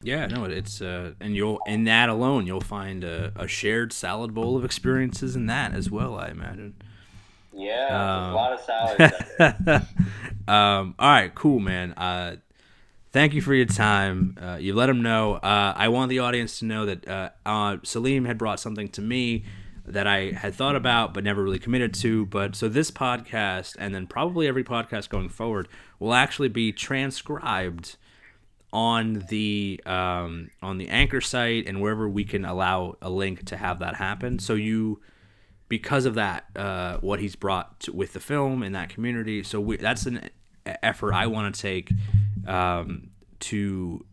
[0.02, 4.34] Yeah, no, it's uh, and you'll in that alone you'll find a, a shared salad
[4.34, 6.16] bowl of experiences in that as well.
[6.16, 6.74] I imagine.
[7.52, 9.86] Yeah, Um, a lot of salads.
[10.48, 11.94] um, all right, cool, man.
[11.94, 12.36] Uh,
[13.12, 14.36] thank you for your time.
[14.40, 15.36] Uh, you let them know.
[15.36, 19.00] Uh, I want the audience to know that uh, uh, Salim had brought something to
[19.00, 19.44] me
[19.86, 22.26] that I had thought about but never really committed to.
[22.26, 25.66] But so this podcast, and then probably every podcast going forward,
[25.98, 27.96] will actually be transcribed
[28.76, 33.56] on the um, on the anchor site and wherever we can allow a link to
[33.56, 34.38] have that happen.
[34.38, 35.00] So you
[35.68, 39.42] because of that, uh, what he's brought to, with the film and that community.
[39.42, 40.28] So we, that's an
[40.82, 41.90] effort I want to take
[42.46, 43.08] um,
[43.40, 44.04] to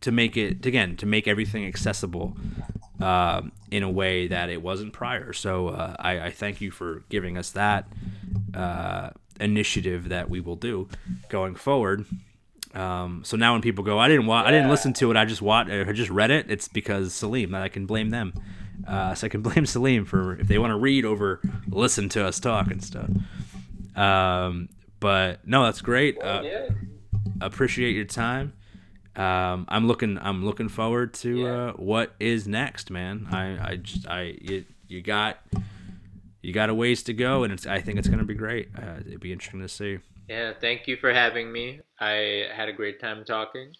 [0.00, 2.36] to make it again to make everything accessible
[3.00, 5.32] um, in a way that it wasn't prior.
[5.32, 7.86] So uh, I, I thank you for giving us that
[8.52, 10.88] uh, initiative that we will do
[11.28, 12.04] going forward.
[12.74, 15.16] Um, so now when people go, I didn't wa- I didn't listen to it.
[15.16, 16.50] I just watched, I just read it.
[16.50, 18.32] It's because Salim that I can blame them.
[18.86, 22.24] Uh, so I can blame Salim for if they want to read over, listen to
[22.26, 23.10] us talk and stuff.
[23.96, 24.68] Um,
[25.00, 26.22] but no, that's great.
[26.22, 26.68] Uh, yeah.
[27.40, 28.52] appreciate your time.
[29.16, 30.18] Um, I'm looking.
[30.20, 31.48] I'm looking forward to Yeah.
[31.48, 33.26] uh, what is next, man.
[33.32, 35.38] I, I just, I, you, you got,
[36.42, 37.66] you got a ways to go, and it's.
[37.66, 38.68] I think it's gonna be great.
[38.78, 39.98] Uh, it'd be interesting to see.
[40.28, 41.80] Yeah, thank you for having me.
[41.98, 43.72] I had a great time talking.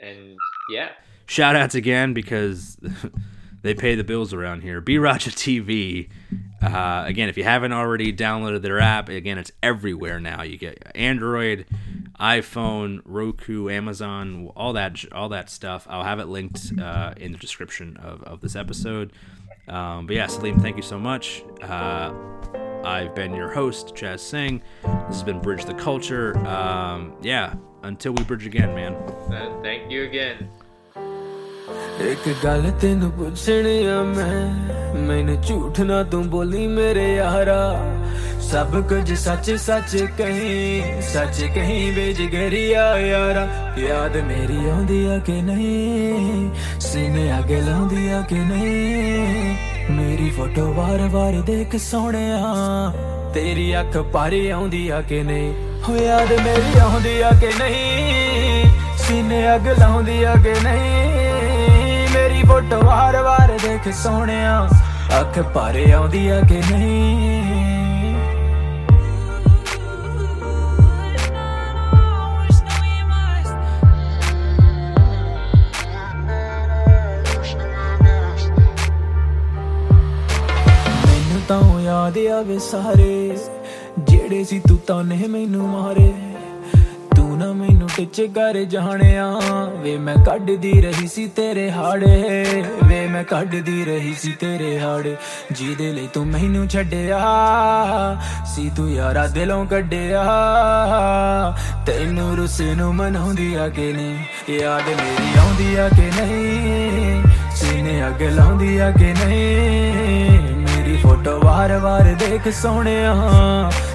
[0.00, 0.36] And
[0.70, 0.90] yeah,
[1.26, 2.76] Shout outs again because
[3.62, 4.80] they pay the bills around here.
[4.80, 6.10] B Raja TV.
[6.60, 10.42] Uh, again, if you haven't already downloaded their app, again, it's everywhere now.
[10.42, 11.66] You get Android,
[12.20, 15.86] iPhone, Roku, Amazon, all that, all that stuff.
[15.88, 19.12] I'll have it linked uh, in the description of, of this episode.
[19.68, 21.42] Um, but yeah, Salim, thank you so much.
[21.62, 22.12] Uh,
[22.83, 24.61] I've been your host, Chaz Singh.
[24.83, 26.37] This has been Bridge the Culture.
[26.47, 28.93] Um, yeah, until we bridge again, man.
[28.93, 30.37] uh, thank you again.
[32.01, 37.57] ਇੱਕ ਗੱਲ ਤੈਨੂੰ ਪੁੱਛਣੀ ਆ ਮੈਂ ਮੈਨੂੰ ਝੂਠ ਨਾ ਤੂੰ ਬੋਲੀ ਮੇਰੇ ਯਾਰਾ
[38.49, 46.49] ਸਭ ਕੁਝ ਸੱਚ ਸੱਚ ਕਹੀਂ ਸੱਚ ਕਹੀਂ ਬੇਜਗਰੀਆ ਯਾਰਾ ਯਾਦ ਮੇਰੀ ਆਉਂਦੀ ਆ ਕਿ ਨਹੀਂ
[46.81, 49.55] ਸੀਨੇ ਅੱਗੇ ਲਾਉਂਦੀ ਆ ਕਿ ਨਹੀਂ
[49.90, 52.38] ਮੇਰੀ ਫੋਟੋ ਵਾਰ-ਵਾਰ ਦੇਖ ਸੋਹਣਿਆ।
[53.34, 55.54] ਤੇਰੀ ਅੱਖ ਪਾਰੀ ਆਉਂਦੀ ਆ ਕਿ ਨਹੀਂ?
[55.88, 58.64] ਹੋ ਯਾਦ ਮੇਰੀ ਆਉਂਦੀ ਆ ਕਿ ਨਹੀਂ?
[58.98, 62.08] ਸੀਨੇ ਅੱਗ ਲਾਉਂਦੀ ਆ ਕਿ ਨਹੀਂ?
[62.14, 64.68] ਮੇਰੀ ਫੋਟੋ ਵਾਰ-ਵਾਰ ਦੇਖ ਸੋਹਣਿਆ।
[65.20, 67.21] ਅੱਖ ਭਾਰੇ ਆਉਂਦੀ ਆ ਕਿ ਨਹੀਂ?
[82.32, 83.38] ਯਾਦ ਆਵੇ ਸਾਰੇ।
[83.98, 86.12] ਜਿਹੜੇ ਸੀ ਤੂੰ ਤਾਨੇ ਮੈਨੂੰ ਮਾਰੇ।
[87.16, 89.40] ਤੂੰ ਨਾ ਮੈਨੂੰ ਟਿੱਚ ਕਰ ਜਾਣਿਆ।
[89.82, 92.44] ਵੇ ਮੈਂ ਕੱਢਦੀ ਰਹੀ ਸੀ ਤੇਰੇ ਹਾੜੇ।
[92.84, 95.16] ਵੇ ਮੈਂ ਕੱਢਦੀ ਰਹੀ ਸੀ ਤੇਰੇ ਹਾੜੇ।
[95.52, 97.20] ਜਿਹਦੇ ਲਈ ਤੂੰ ਮੈਨੂੰ ਛੱਡਿਆ।
[98.54, 100.24] ਸੀ ਤੂੰ ਯਾਰਾ ਦਿਲੋਂ ਕੱਢਿਆ।
[101.86, 104.16] ਤੈਨੂੰ ਰੁੱਸੇ ਨੂੰ ਮਨਾਉਂਦੀ ਆ ਕਿ ਨਹੀਂ?
[104.54, 107.22] ਯਾਦ ਮੇਰੀ ਆਉਂਦੀ ਆ ਕਿ ਨਹੀਂ?
[107.56, 109.82] ਸੀਨੇ ਅੱਗ ਲਾਉਂਦੀ ਆ ਕਿ ਨਹੀਂ?
[109.92, 110.01] ਮੇਰੀ
[111.02, 113.14] ਫੋਟੋ ਵਾਰ-ਵਾਰ ਦੇਖ ਸੋਹਣਿਆ,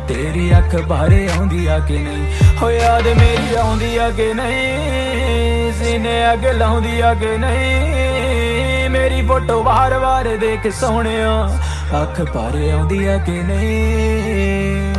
[0.07, 2.25] ਤੇਰੀ ਅੱਖ ਬਾਰੇ ਆਉਂਦੀ ਆ ਕਿ ਨਹੀਂ?
[2.61, 5.71] ਹੋ ਯਾਦ ਮੇਰੀ ਆਉਂਦੀ ਆ ਕਿ ਨਹੀਂ?
[5.73, 8.89] ਸੀਨੇ ਅੱਗ ਲਾਉਂਦੀ ਆ ਕਿ ਨਹੀਂ?
[8.89, 11.49] ਮੇਰੀ ਫੋਟੋ ਵਾਰ-ਵਾਰ ਦੇਖ ਸੋਹਣਿਆ,
[12.01, 14.93] ਅੱਖ ਬਾਰੇ ਆਉਂਦੀ ਆ ਕਿ ਨਹੀਂ?